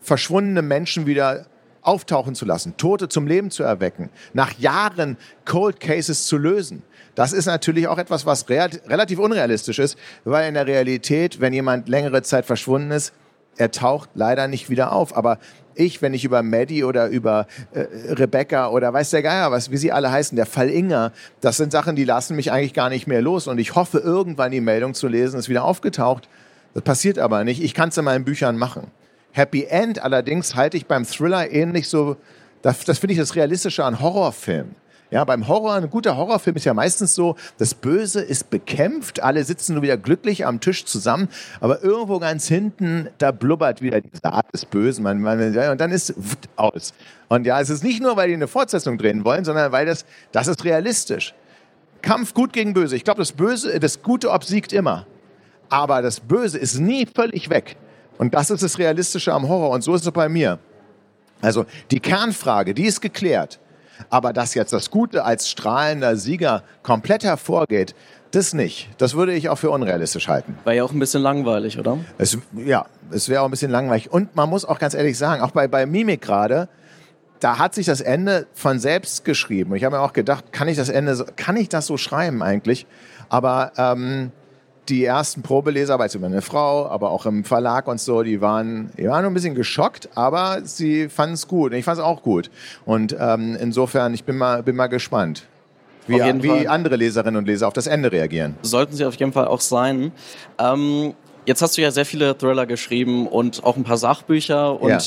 verschwundene 0.00 0.62
Menschen 0.62 1.06
wieder 1.06 1.46
auftauchen 1.88 2.34
zu 2.34 2.44
lassen, 2.44 2.76
Tote 2.76 3.08
zum 3.08 3.26
Leben 3.26 3.50
zu 3.50 3.62
erwecken, 3.62 4.10
nach 4.34 4.58
Jahren 4.58 5.16
Cold 5.46 5.80
Cases 5.80 6.26
zu 6.26 6.36
lösen. 6.36 6.82
Das 7.14 7.32
ist 7.32 7.46
natürlich 7.46 7.88
auch 7.88 7.98
etwas, 7.98 8.26
was 8.26 8.48
relativ 8.48 9.18
unrealistisch 9.18 9.78
ist, 9.78 9.98
weil 10.24 10.48
in 10.48 10.54
der 10.54 10.66
Realität, 10.66 11.40
wenn 11.40 11.54
jemand 11.54 11.88
längere 11.88 12.22
Zeit 12.22 12.44
verschwunden 12.44 12.90
ist, 12.90 13.14
er 13.56 13.70
taucht 13.70 14.10
leider 14.14 14.46
nicht 14.48 14.70
wieder 14.70 14.92
auf. 14.92 15.16
Aber 15.16 15.38
ich, 15.74 16.02
wenn 16.02 16.14
ich 16.14 16.24
über 16.24 16.42
Maddie 16.42 16.84
oder 16.84 17.08
über 17.08 17.46
äh, 17.72 18.12
Rebecca 18.12 18.68
oder 18.68 18.92
weiß 18.92 19.10
der 19.10 19.22
Geier 19.22 19.50
was, 19.50 19.70
wie 19.70 19.78
sie 19.78 19.90
alle 19.90 20.12
heißen, 20.12 20.36
der 20.36 20.46
Fall 20.46 20.68
Inger, 20.68 21.12
das 21.40 21.56
sind 21.56 21.72
Sachen, 21.72 21.96
die 21.96 22.04
lassen 22.04 22.36
mich 22.36 22.52
eigentlich 22.52 22.74
gar 22.74 22.90
nicht 22.90 23.06
mehr 23.06 23.22
los. 23.22 23.46
Und 23.46 23.58
ich 23.58 23.74
hoffe, 23.74 23.98
irgendwann 23.98 24.52
die 24.52 24.60
Meldung 24.60 24.94
zu 24.94 25.08
lesen, 25.08 25.38
ist 25.38 25.48
wieder 25.48 25.64
aufgetaucht. 25.64 26.28
Das 26.74 26.82
passiert 26.82 27.18
aber 27.18 27.44
nicht. 27.44 27.62
Ich 27.62 27.74
kann 27.74 27.88
es 27.88 27.96
in 27.96 28.04
meinen 28.04 28.24
Büchern 28.24 28.58
machen. 28.58 28.92
Happy 29.32 29.64
End 29.64 30.02
allerdings 30.02 30.54
halte 30.54 30.76
ich 30.76 30.86
beim 30.86 31.04
Thriller 31.04 31.50
ähnlich 31.50 31.88
so, 31.88 32.16
das, 32.62 32.84
das 32.84 32.98
finde 32.98 33.12
ich 33.14 33.18
das 33.18 33.36
Realistische 33.36 33.84
an 33.84 34.00
Horrorfilmen. 34.00 34.74
Ja, 35.10 35.24
beim 35.24 35.48
Horror, 35.48 35.74
ein 35.74 35.88
guter 35.88 36.18
Horrorfilm 36.18 36.56
ist 36.56 36.66
ja 36.66 36.74
meistens 36.74 37.14
so, 37.14 37.36
das 37.56 37.74
Böse 37.74 38.20
ist 38.20 38.50
bekämpft, 38.50 39.22
alle 39.22 39.42
sitzen 39.42 39.72
nur 39.72 39.82
wieder 39.82 39.96
glücklich 39.96 40.44
am 40.44 40.60
Tisch 40.60 40.84
zusammen, 40.84 41.28
aber 41.60 41.82
irgendwo 41.82 42.18
ganz 42.18 42.46
hinten, 42.46 43.08
da 43.16 43.30
blubbert 43.30 43.80
wieder 43.80 44.02
die 44.02 44.10
Saat 44.22 44.52
des 44.52 44.66
Bösen. 44.66 45.02
Man, 45.02 45.22
man, 45.22 45.40
und 45.40 45.80
dann 45.80 45.92
ist 45.92 46.14
aus. 46.56 46.92
Und 47.28 47.46
ja, 47.46 47.58
es 47.58 47.70
ist 47.70 47.82
nicht 47.82 48.02
nur, 48.02 48.16
weil 48.18 48.28
die 48.28 48.34
eine 48.34 48.48
Fortsetzung 48.48 48.98
drehen 48.98 49.24
wollen, 49.24 49.46
sondern 49.46 49.72
weil 49.72 49.86
das, 49.86 50.04
das 50.30 50.46
ist 50.46 50.64
realistisch. 50.64 51.34
Kampf 52.02 52.34
gut 52.34 52.52
gegen 52.52 52.74
böse. 52.74 52.94
Ich 52.94 53.04
glaube, 53.04 53.20
das 53.20 53.32
Böse, 53.32 53.80
das 53.80 54.02
Gute 54.02 54.30
obsiegt 54.30 54.74
immer. 54.74 55.06
Aber 55.70 56.02
das 56.02 56.20
Böse 56.20 56.58
ist 56.58 56.78
nie 56.78 57.06
völlig 57.06 57.48
weg. 57.48 57.76
Und 58.18 58.34
das 58.34 58.50
ist 58.50 58.62
das 58.62 58.78
Realistische 58.78 59.32
am 59.32 59.48
Horror. 59.48 59.70
Und 59.70 59.82
so 59.82 59.94
ist 59.94 60.04
es 60.04 60.12
bei 60.12 60.28
mir. 60.28 60.58
Also 61.40 61.66
die 61.90 62.00
Kernfrage, 62.00 62.74
die 62.74 62.84
ist 62.84 63.00
geklärt. 63.00 63.60
Aber 64.10 64.32
dass 64.32 64.54
jetzt 64.54 64.72
das 64.72 64.90
Gute 64.90 65.24
als 65.24 65.48
strahlender 65.48 66.16
Sieger 66.16 66.62
komplett 66.82 67.24
hervorgeht, 67.24 67.94
das 68.30 68.52
nicht. 68.52 68.90
Das 68.98 69.14
würde 69.14 69.32
ich 69.32 69.48
auch 69.48 69.56
für 69.56 69.70
unrealistisch 69.70 70.28
halten. 70.28 70.56
War 70.64 70.74
ja 70.74 70.84
auch 70.84 70.92
ein 70.92 70.98
bisschen 70.98 71.22
langweilig, 71.22 71.78
oder? 71.78 71.98
Es, 72.18 72.36
ja, 72.54 72.86
es 73.10 73.28
wäre 73.28 73.42
auch 73.42 73.46
ein 73.46 73.50
bisschen 73.50 73.70
langweilig. 73.70 74.12
Und 74.12 74.36
man 74.36 74.50
muss 74.50 74.64
auch 74.64 74.78
ganz 74.78 74.94
ehrlich 74.94 75.16
sagen, 75.16 75.42
auch 75.42 75.52
bei, 75.52 75.66
bei 75.66 75.86
Mimik 75.86 76.20
gerade, 76.20 76.68
da 77.40 77.58
hat 77.58 77.74
sich 77.74 77.86
das 77.86 78.00
Ende 78.00 78.46
von 78.52 78.78
selbst 78.78 79.24
geschrieben. 79.24 79.74
Ich 79.74 79.84
habe 79.84 79.96
mir 79.96 80.02
auch 80.02 80.12
gedacht, 80.12 80.52
kann 80.52 80.68
ich 80.68 80.76
das 80.76 80.88
Ende, 80.88 81.24
kann 81.36 81.56
ich 81.56 81.68
das 81.68 81.86
so 81.86 81.96
schreiben 81.96 82.42
eigentlich? 82.42 82.86
Aber 83.28 83.72
ähm, 83.76 84.32
die 84.88 85.04
ersten 85.04 85.42
Probeleser, 85.42 85.98
weil 85.98 86.10
meine 86.20 86.42
Frau, 86.42 86.86
aber 86.86 87.10
auch 87.10 87.26
im 87.26 87.44
Verlag 87.44 87.86
und 87.86 88.00
so, 88.00 88.22
die 88.22 88.40
waren, 88.40 88.90
die 88.96 89.08
waren 89.08 89.24
ein 89.24 89.34
bisschen 89.34 89.54
geschockt, 89.54 90.08
aber 90.14 90.62
sie 90.64 91.08
fanden 91.08 91.34
es 91.34 91.46
gut. 91.46 91.72
Ich 91.72 91.84
fand 91.84 91.98
es 91.98 92.04
auch 92.04 92.22
gut. 92.22 92.50
Und 92.84 93.16
ähm, 93.18 93.56
insofern, 93.60 94.14
ich 94.14 94.24
bin 94.24 94.36
mal, 94.36 94.62
bin 94.62 94.76
mal 94.76 94.86
gespannt. 94.86 95.44
Wie, 96.06 96.16
wie 96.16 96.66
andere 96.66 96.96
Leserinnen 96.96 97.36
und 97.36 97.46
Leser 97.46 97.68
auf 97.68 97.74
das 97.74 97.86
Ende 97.86 98.10
reagieren. 98.10 98.56
Sollten 98.62 98.96
sie 98.96 99.04
auf 99.04 99.14
jeden 99.16 99.32
Fall 99.32 99.46
auch 99.46 99.60
sein. 99.60 100.10
Ähm, 100.58 101.12
jetzt 101.44 101.60
hast 101.60 101.76
du 101.76 101.82
ja 101.82 101.90
sehr 101.90 102.06
viele 102.06 102.36
Thriller 102.36 102.64
geschrieben 102.64 103.26
und 103.26 103.62
auch 103.62 103.76
ein 103.76 103.84
paar 103.84 103.98
Sachbücher 103.98 104.80
und 104.80 104.90
ja 104.90 104.98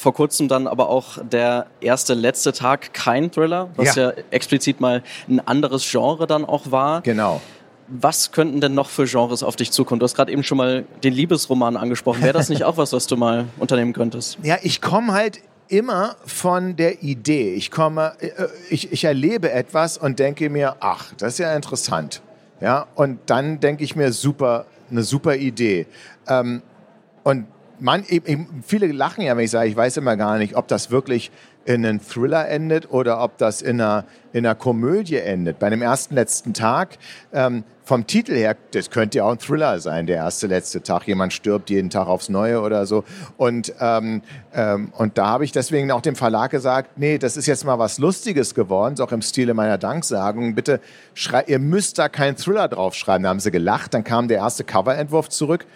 vor 0.00 0.14
kurzem 0.14 0.48
dann 0.48 0.66
aber 0.66 0.88
auch 0.88 1.18
der 1.30 1.66
erste 1.82 2.14
letzte 2.14 2.52
Tag 2.52 2.94
kein 2.94 3.30
Thriller, 3.30 3.68
was 3.76 3.96
ja. 3.96 4.08
ja, 4.08 4.12
explizit 4.30 4.80
mal 4.80 5.02
ein 5.28 5.46
anderes 5.46 5.88
Genre 5.88 6.26
dann 6.26 6.46
auch 6.46 6.70
war. 6.70 7.02
Genau 7.02 7.42
was 7.90 8.32
könnten 8.32 8.60
denn 8.60 8.74
noch 8.74 8.88
für 8.88 9.04
Genres 9.04 9.42
auf 9.42 9.56
dich 9.56 9.72
zukommen? 9.72 9.98
Du 9.98 10.04
hast 10.04 10.14
gerade 10.14 10.32
eben 10.32 10.42
schon 10.42 10.58
mal 10.58 10.84
den 11.02 11.12
Liebesroman 11.12 11.76
angesprochen. 11.76 12.22
Wäre 12.22 12.32
das 12.32 12.48
nicht 12.48 12.64
auch 12.64 12.76
was, 12.76 12.92
was 12.92 13.06
du 13.06 13.16
mal 13.16 13.46
unternehmen 13.58 13.92
könntest? 13.92 14.38
Ja, 14.42 14.58
ich 14.62 14.80
komme 14.80 15.12
halt 15.12 15.40
immer 15.68 16.16
von 16.24 16.76
der 16.76 17.02
Idee. 17.02 17.54
Ich 17.54 17.70
komme, 17.70 18.12
äh, 18.20 18.30
ich, 18.70 18.92
ich 18.92 19.04
erlebe 19.04 19.50
etwas 19.50 19.98
und 19.98 20.18
denke 20.18 20.50
mir, 20.50 20.76
ach, 20.80 21.12
das 21.18 21.34
ist 21.34 21.38
ja 21.38 21.54
interessant. 21.54 22.22
Ja, 22.60 22.86
und 22.94 23.18
dann 23.26 23.60
denke 23.60 23.84
ich 23.84 23.96
mir, 23.96 24.12
super, 24.12 24.66
eine 24.90 25.02
super 25.02 25.36
Idee. 25.36 25.86
Ähm, 26.28 26.62
und 27.22 27.46
man, 27.78 28.04
viele 28.66 28.88
lachen 28.88 29.24
ja, 29.24 29.36
wenn 29.36 29.44
ich 29.44 29.50
sage, 29.50 29.68
ich 29.68 29.76
weiß 29.76 29.96
immer 29.96 30.16
gar 30.16 30.38
nicht, 30.38 30.56
ob 30.56 30.68
das 30.68 30.90
wirklich 30.90 31.30
in 31.64 31.84
einen 31.84 32.00
Thriller 32.00 32.48
endet 32.48 32.90
oder 32.90 33.22
ob 33.22 33.38
das 33.38 33.62
in 33.62 33.80
einer, 33.80 34.04
in 34.32 34.46
einer 34.46 34.54
Komödie 34.54 35.16
endet. 35.16 35.58
Bei 35.58 35.70
dem 35.70 35.82
ersten 35.82 36.14
letzten 36.14 36.54
Tag, 36.54 36.98
ähm, 37.32 37.64
vom 37.90 38.06
Titel 38.06 38.34
her, 38.34 38.56
das 38.70 38.90
könnte 38.90 39.18
ja 39.18 39.24
auch 39.24 39.32
ein 39.32 39.40
Thriller 39.40 39.80
sein, 39.80 40.06
der 40.06 40.18
erste 40.18 40.46
letzte 40.46 40.80
Tag. 40.80 41.08
Jemand 41.08 41.32
stirbt 41.32 41.70
jeden 41.70 41.90
Tag 41.90 42.06
aufs 42.06 42.28
Neue 42.28 42.60
oder 42.60 42.86
so. 42.86 43.02
Und, 43.36 43.74
ähm, 43.80 44.22
ähm, 44.54 44.92
und 44.96 45.18
da 45.18 45.26
habe 45.26 45.44
ich 45.44 45.50
deswegen 45.50 45.90
auch 45.90 46.00
dem 46.00 46.14
Verlag 46.14 46.52
gesagt, 46.52 46.98
nee, 46.98 47.18
das 47.18 47.36
ist 47.36 47.46
jetzt 47.46 47.64
mal 47.64 47.80
was 47.80 47.98
Lustiges 47.98 48.54
geworden, 48.54 48.94
ist 48.94 49.00
auch 49.00 49.10
im 49.10 49.22
Stile 49.22 49.54
meiner 49.54 49.76
Danksagung. 49.76 50.54
Bitte, 50.54 50.80
ihr 51.48 51.58
müsst 51.58 51.98
da 51.98 52.08
keinen 52.08 52.36
Thriller 52.36 52.68
draufschreiben. 52.68 53.24
Da 53.24 53.30
haben 53.30 53.40
sie 53.40 53.50
gelacht, 53.50 53.92
dann 53.92 54.04
kam 54.04 54.28
der 54.28 54.38
erste 54.38 54.62
Coverentwurf 54.62 55.28
zurück 55.28 55.66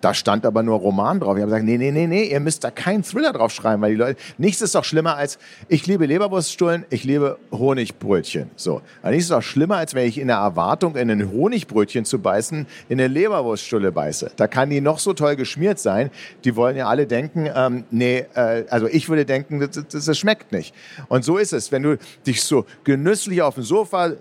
da 0.00 0.14
stand 0.14 0.46
aber 0.46 0.62
nur 0.62 0.78
Roman 0.78 1.20
drauf. 1.20 1.36
Ich 1.36 1.42
habe 1.42 1.50
gesagt, 1.50 1.64
nee, 1.64 1.78
nee, 1.78 1.90
nee, 1.90 2.06
nee, 2.06 2.24
ihr 2.24 2.40
müsst 2.40 2.64
da 2.64 2.70
keinen 2.70 3.02
Thriller 3.02 3.32
drauf 3.32 3.52
schreiben, 3.52 3.82
weil 3.82 3.92
die 3.92 3.96
Leute, 3.96 4.20
nichts 4.38 4.62
ist 4.62 4.74
doch 4.74 4.84
schlimmer 4.84 5.16
als, 5.16 5.38
ich 5.68 5.86
liebe 5.86 6.06
Leberwurststullen, 6.06 6.84
ich 6.90 7.04
liebe 7.04 7.38
Honigbrötchen. 7.50 8.50
So. 8.56 8.82
Aber 9.02 9.10
nichts 9.10 9.24
ist 9.24 9.32
doch 9.32 9.42
schlimmer, 9.42 9.76
als 9.76 9.94
wenn 9.94 10.06
ich 10.06 10.18
in 10.18 10.28
der 10.28 10.36
Erwartung, 10.36 10.96
in 10.96 11.10
ein 11.10 11.32
Honigbrötchen 11.32 12.04
zu 12.04 12.18
beißen, 12.20 12.66
in 12.88 13.00
eine 13.00 13.08
Leberwurststulle 13.08 13.92
beiße. 13.92 14.32
Da 14.36 14.46
kann 14.46 14.70
die 14.70 14.80
noch 14.80 14.98
so 14.98 15.12
toll 15.12 15.36
geschmiert 15.36 15.78
sein. 15.78 16.10
Die 16.44 16.56
wollen 16.56 16.76
ja 16.76 16.88
alle 16.88 17.06
denken, 17.06 17.48
ähm, 17.54 17.84
nee, 17.90 18.26
äh, 18.34 18.64
also 18.70 18.86
ich 18.86 19.08
würde 19.08 19.24
denken, 19.24 19.60
das, 19.60 19.84
das, 19.88 20.04
das 20.04 20.18
schmeckt 20.18 20.52
nicht. 20.52 20.74
Und 21.08 21.24
so 21.24 21.38
ist 21.38 21.52
es. 21.52 21.72
Wenn 21.72 21.82
du 21.82 21.98
dich 22.26 22.42
so 22.42 22.66
genüsslich 22.84 23.42
auf 23.42 23.54
dem 23.54 23.64
Sofa 23.64 24.12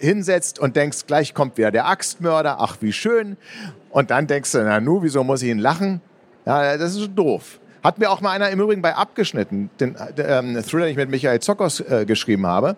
hinsetzt 0.00 0.58
und 0.58 0.76
denkst, 0.76 1.06
gleich 1.06 1.34
kommt 1.34 1.58
wieder 1.58 1.70
der 1.70 1.86
Axtmörder, 1.88 2.56
ach 2.60 2.78
wie 2.80 2.92
schön. 2.92 3.36
Und 3.90 4.10
dann 4.10 4.26
denkst 4.26 4.52
du, 4.52 4.62
na 4.62 4.80
nu, 4.80 5.02
wieso 5.02 5.24
muss 5.24 5.42
ich 5.42 5.50
ihn 5.50 5.58
lachen? 5.58 6.00
Ja, 6.46 6.76
das 6.76 6.94
ist 6.94 7.10
doof. 7.14 7.60
Hat 7.82 7.98
mir 7.98 8.10
auch 8.10 8.20
mal 8.20 8.32
einer 8.32 8.50
im 8.50 8.60
Übrigen 8.60 8.82
bei 8.82 8.94
abgeschnitten, 8.94 9.70
den 9.78 9.96
ähm, 10.18 10.62
Thriller, 10.62 10.86
den 10.86 10.92
ich 10.92 10.96
mit 10.96 11.10
Michael 11.10 11.40
Zockers 11.40 11.80
äh, 11.80 12.04
geschrieben 12.06 12.46
habe. 12.46 12.76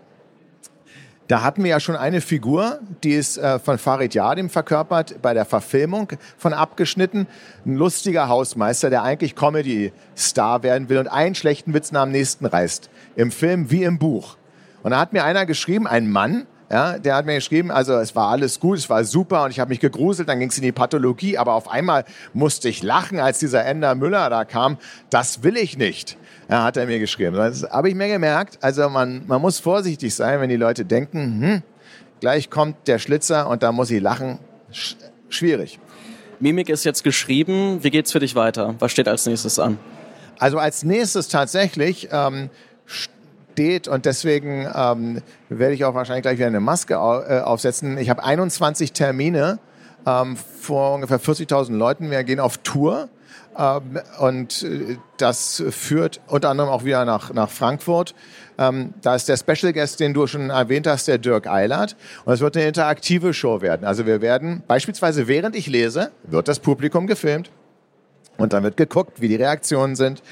Da 1.30 1.42
hatten 1.42 1.62
wir 1.62 1.70
ja 1.70 1.78
schon 1.78 1.94
eine 1.94 2.20
Figur, 2.20 2.80
die 3.04 3.12
ist 3.12 3.38
äh, 3.38 3.60
von 3.60 3.78
Farid 3.78 4.14
Yadim 4.14 4.50
verkörpert 4.50 5.22
bei 5.22 5.32
der 5.32 5.44
Verfilmung 5.44 6.08
von 6.36 6.52
Abgeschnitten. 6.52 7.28
Ein 7.64 7.76
lustiger 7.76 8.28
Hausmeister, 8.28 8.90
der 8.90 9.04
eigentlich 9.04 9.36
Comedy-Star 9.36 10.64
werden 10.64 10.88
will 10.88 10.98
und 10.98 11.06
einen 11.06 11.36
schlechten 11.36 11.72
Witz 11.72 11.92
nach 11.92 12.02
dem 12.02 12.10
nächsten 12.10 12.46
reißt. 12.46 12.90
Im 13.14 13.30
Film 13.30 13.70
wie 13.70 13.84
im 13.84 14.00
Buch. 14.00 14.38
Und 14.82 14.90
da 14.90 14.98
hat 14.98 15.12
mir 15.12 15.22
einer 15.22 15.46
geschrieben, 15.46 15.86
ein 15.86 16.10
Mann, 16.10 16.48
ja, 16.70 16.98
der 16.98 17.16
hat 17.16 17.26
mir 17.26 17.34
geschrieben, 17.34 17.72
also 17.72 17.94
es 17.94 18.14
war 18.14 18.28
alles 18.28 18.60
gut, 18.60 18.78
es 18.78 18.88
war 18.88 19.02
super 19.02 19.44
und 19.44 19.50
ich 19.50 19.58
habe 19.58 19.70
mich 19.70 19.80
gegruselt, 19.80 20.28
dann 20.28 20.38
ging 20.38 20.50
es 20.50 20.56
in 20.56 20.62
die 20.62 20.70
Pathologie, 20.70 21.36
aber 21.36 21.54
auf 21.54 21.68
einmal 21.68 22.04
musste 22.32 22.68
ich 22.68 22.84
lachen, 22.84 23.18
als 23.18 23.40
dieser 23.40 23.64
Ender 23.64 23.96
Müller 23.96 24.30
da 24.30 24.44
kam. 24.44 24.78
Das 25.10 25.42
will 25.42 25.56
ich 25.56 25.76
nicht, 25.76 26.16
ja, 26.48 26.62
hat 26.62 26.76
er 26.76 26.86
mir 26.86 27.00
geschrieben. 27.00 27.34
Das 27.34 27.64
habe 27.64 27.88
ich 27.88 27.96
mir 27.96 28.06
gemerkt. 28.06 28.58
Also 28.60 28.88
man, 28.88 29.26
man 29.26 29.42
muss 29.42 29.58
vorsichtig 29.58 30.14
sein, 30.14 30.40
wenn 30.40 30.48
die 30.48 30.56
Leute 30.56 30.84
denken, 30.84 31.42
hm, 31.42 31.62
gleich 32.20 32.50
kommt 32.50 32.86
der 32.86 33.00
Schlitzer 33.00 33.48
und 33.48 33.64
da 33.64 33.72
muss 33.72 33.90
ich 33.90 34.00
lachen. 34.00 34.38
Sch 34.70 34.94
schwierig. 35.28 35.80
Mimik 36.38 36.68
ist 36.68 36.84
jetzt 36.84 37.04
geschrieben. 37.04 37.82
Wie 37.82 37.90
geht's 37.90 38.12
für 38.12 38.20
dich 38.20 38.34
weiter? 38.34 38.74
Was 38.78 38.92
steht 38.92 39.08
als 39.08 39.26
nächstes 39.26 39.58
an? 39.58 39.78
Also 40.38 40.58
als 40.58 40.84
nächstes 40.84 41.28
tatsächlich 41.28 42.08
ähm, 42.10 42.48
steht 43.52 43.88
und 43.88 44.06
deswegen 44.06 44.68
ähm, 44.74 45.22
werde 45.48 45.74
ich 45.74 45.84
auch 45.84 45.94
wahrscheinlich 45.94 46.22
gleich 46.22 46.38
wieder 46.38 46.46
eine 46.46 46.60
Maske 46.60 46.98
au 46.98 47.20
äh, 47.20 47.40
aufsetzen. 47.40 47.98
Ich 47.98 48.10
habe 48.10 48.22
21 48.22 48.92
Termine 48.92 49.58
ähm, 50.06 50.36
vor 50.36 50.94
ungefähr 50.94 51.20
40.000 51.20 51.76
Leuten. 51.76 52.10
Wir 52.10 52.22
gehen 52.24 52.40
auf 52.40 52.58
Tour. 52.58 53.08
Ähm, 53.58 54.00
und 54.20 54.62
äh, 54.62 54.96
das 55.16 55.62
führt 55.70 56.20
unter 56.28 56.50
anderem 56.50 56.70
auch 56.70 56.84
wieder 56.84 57.04
nach, 57.04 57.32
nach 57.32 57.50
Frankfurt. 57.50 58.14
Ähm, 58.58 58.94
da 59.02 59.14
ist 59.14 59.28
der 59.28 59.36
Special 59.36 59.72
Guest, 59.72 60.00
den 60.00 60.14
du 60.14 60.26
schon 60.26 60.50
erwähnt 60.50 60.86
hast, 60.86 61.08
der 61.08 61.18
Dirk 61.18 61.46
Eilert. 61.46 61.96
Und 62.24 62.32
es 62.32 62.40
wird 62.40 62.56
eine 62.56 62.66
interaktive 62.66 63.34
Show 63.34 63.60
werden. 63.60 63.84
Also 63.84 64.06
wir 64.06 64.20
werden 64.20 64.62
beispielsweise, 64.66 65.28
während 65.28 65.56
ich 65.56 65.66
lese, 65.66 66.12
wird 66.24 66.48
das 66.48 66.60
Publikum 66.60 67.06
gefilmt. 67.06 67.50
Und 68.40 68.52
dann 68.52 68.62
wird 68.62 68.76
geguckt, 68.76 69.20
wie 69.20 69.28
die 69.28 69.36
Reaktionen 69.36 69.96
sind. 69.96 70.22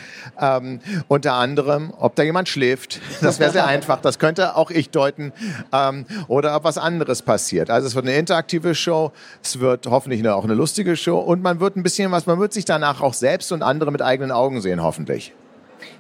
Ähm, 0.40 0.80
unter 1.08 1.34
anderem, 1.34 1.92
ob 1.98 2.16
da 2.16 2.22
jemand 2.22 2.48
schläft. 2.48 3.00
Das 3.20 3.38
wäre 3.38 3.52
sehr 3.52 3.66
einfach. 3.66 4.00
Das 4.00 4.18
könnte 4.18 4.56
auch 4.56 4.70
ich 4.70 4.90
deuten. 4.90 5.32
Ähm, 5.72 6.06
oder 6.26 6.56
ob 6.56 6.64
was 6.64 6.78
anderes 6.78 7.22
passiert. 7.22 7.70
Also 7.70 7.86
es 7.86 7.94
wird 7.94 8.06
eine 8.06 8.16
interaktive 8.16 8.74
Show. 8.74 9.12
Es 9.42 9.60
wird 9.60 9.86
hoffentlich 9.86 10.26
auch 10.28 10.44
eine 10.44 10.54
lustige 10.54 10.96
Show. 10.96 11.18
Und 11.18 11.42
man 11.42 11.60
wird 11.60 11.76
ein 11.76 11.82
bisschen 11.82 12.10
was, 12.10 12.26
man 12.26 12.40
wird 12.40 12.52
sich 12.52 12.64
danach 12.64 13.00
auch 13.02 13.14
selbst 13.14 13.52
und 13.52 13.62
andere 13.62 13.92
mit 13.92 14.02
eigenen 14.02 14.32
Augen 14.32 14.60
sehen, 14.60 14.82
hoffentlich. 14.82 15.34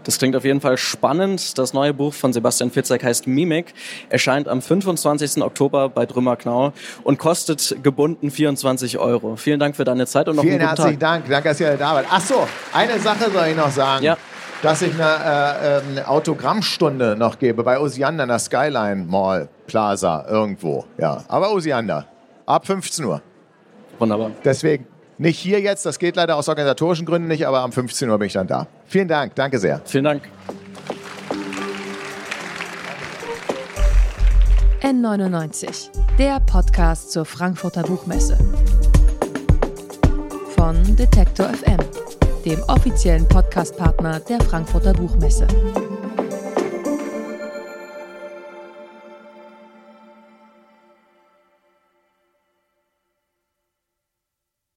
Das 0.08 0.16
klingt 0.16 0.34
auf 0.36 0.44
jeden 0.44 0.62
Fall 0.62 0.78
spannend. 0.78 1.58
Das 1.58 1.74
neue 1.74 1.92
Buch 1.92 2.14
von 2.14 2.32
Sebastian 2.32 2.70
Fitzek 2.70 3.04
heißt 3.04 3.26
Mimik, 3.26 3.74
erscheint 4.08 4.48
am 4.48 4.62
25. 4.62 5.42
Oktober 5.42 5.90
bei 5.90 6.06
Drümmerknau 6.06 6.72
und 7.04 7.18
kostet 7.18 7.76
gebunden 7.82 8.30
24 8.30 8.96
Euro. 8.96 9.36
Vielen 9.36 9.60
Dank 9.60 9.76
für 9.76 9.84
deine 9.84 10.06
Zeit 10.06 10.30
und 10.30 10.36
noch 10.36 10.44
Vielen 10.44 10.62
einen 10.62 10.70
guten 10.70 10.76
herzlichen 10.78 10.98
Dank. 10.98 11.28
Danke, 11.28 11.50
dass 11.50 11.60
ihr 11.60 11.76
da 11.76 11.94
wart. 11.94 12.06
Ach 12.08 12.22
so, 12.22 12.48
eine 12.72 12.98
Sache 12.98 13.30
soll 13.30 13.48
ich 13.48 13.56
noch 13.58 13.70
sagen. 13.70 14.02
Ja. 14.02 14.16
Dass 14.62 14.80
ich 14.80 14.94
eine, 14.94 15.02
äh, 15.02 15.90
eine 15.90 16.08
Autogrammstunde 16.08 17.14
noch 17.14 17.38
gebe 17.38 17.62
bei 17.62 17.78
Osiander 17.78 18.22
in 18.22 18.30
der 18.30 18.38
Skyline 18.38 19.04
Mall 19.06 19.50
Plaza 19.66 20.24
irgendwo. 20.26 20.86
Ja, 20.96 21.22
aber 21.28 21.52
Osiander. 21.52 22.06
Ab 22.46 22.66
15 22.66 23.04
Uhr. 23.04 23.20
Wunderbar. 23.98 24.30
Deswegen 24.42 24.86
nicht 25.18 25.38
hier 25.38 25.60
jetzt, 25.60 25.84
das 25.84 25.98
geht 25.98 26.16
leider 26.16 26.36
aus 26.36 26.48
organisatorischen 26.48 27.04
Gründen 27.04 27.28
nicht, 27.28 27.46
aber 27.46 27.60
am 27.60 27.72
15 27.72 28.08
Uhr 28.08 28.18
bin 28.18 28.26
ich 28.26 28.32
dann 28.32 28.46
da. 28.46 28.66
Vielen 28.86 29.08
Dank, 29.08 29.34
danke 29.34 29.58
sehr. 29.58 29.80
Vielen 29.84 30.04
Dank. 30.04 30.22
N99, 34.80 35.90
der 36.18 36.40
Podcast 36.40 37.10
zur 37.10 37.24
Frankfurter 37.24 37.82
Buchmesse. 37.82 38.38
Von 40.56 40.96
Detektor 40.96 41.48
FM, 41.48 41.78
dem 42.44 42.62
offiziellen 42.68 43.26
Podcastpartner 43.28 44.20
der 44.20 44.40
Frankfurter 44.40 44.92
Buchmesse. 44.92 45.46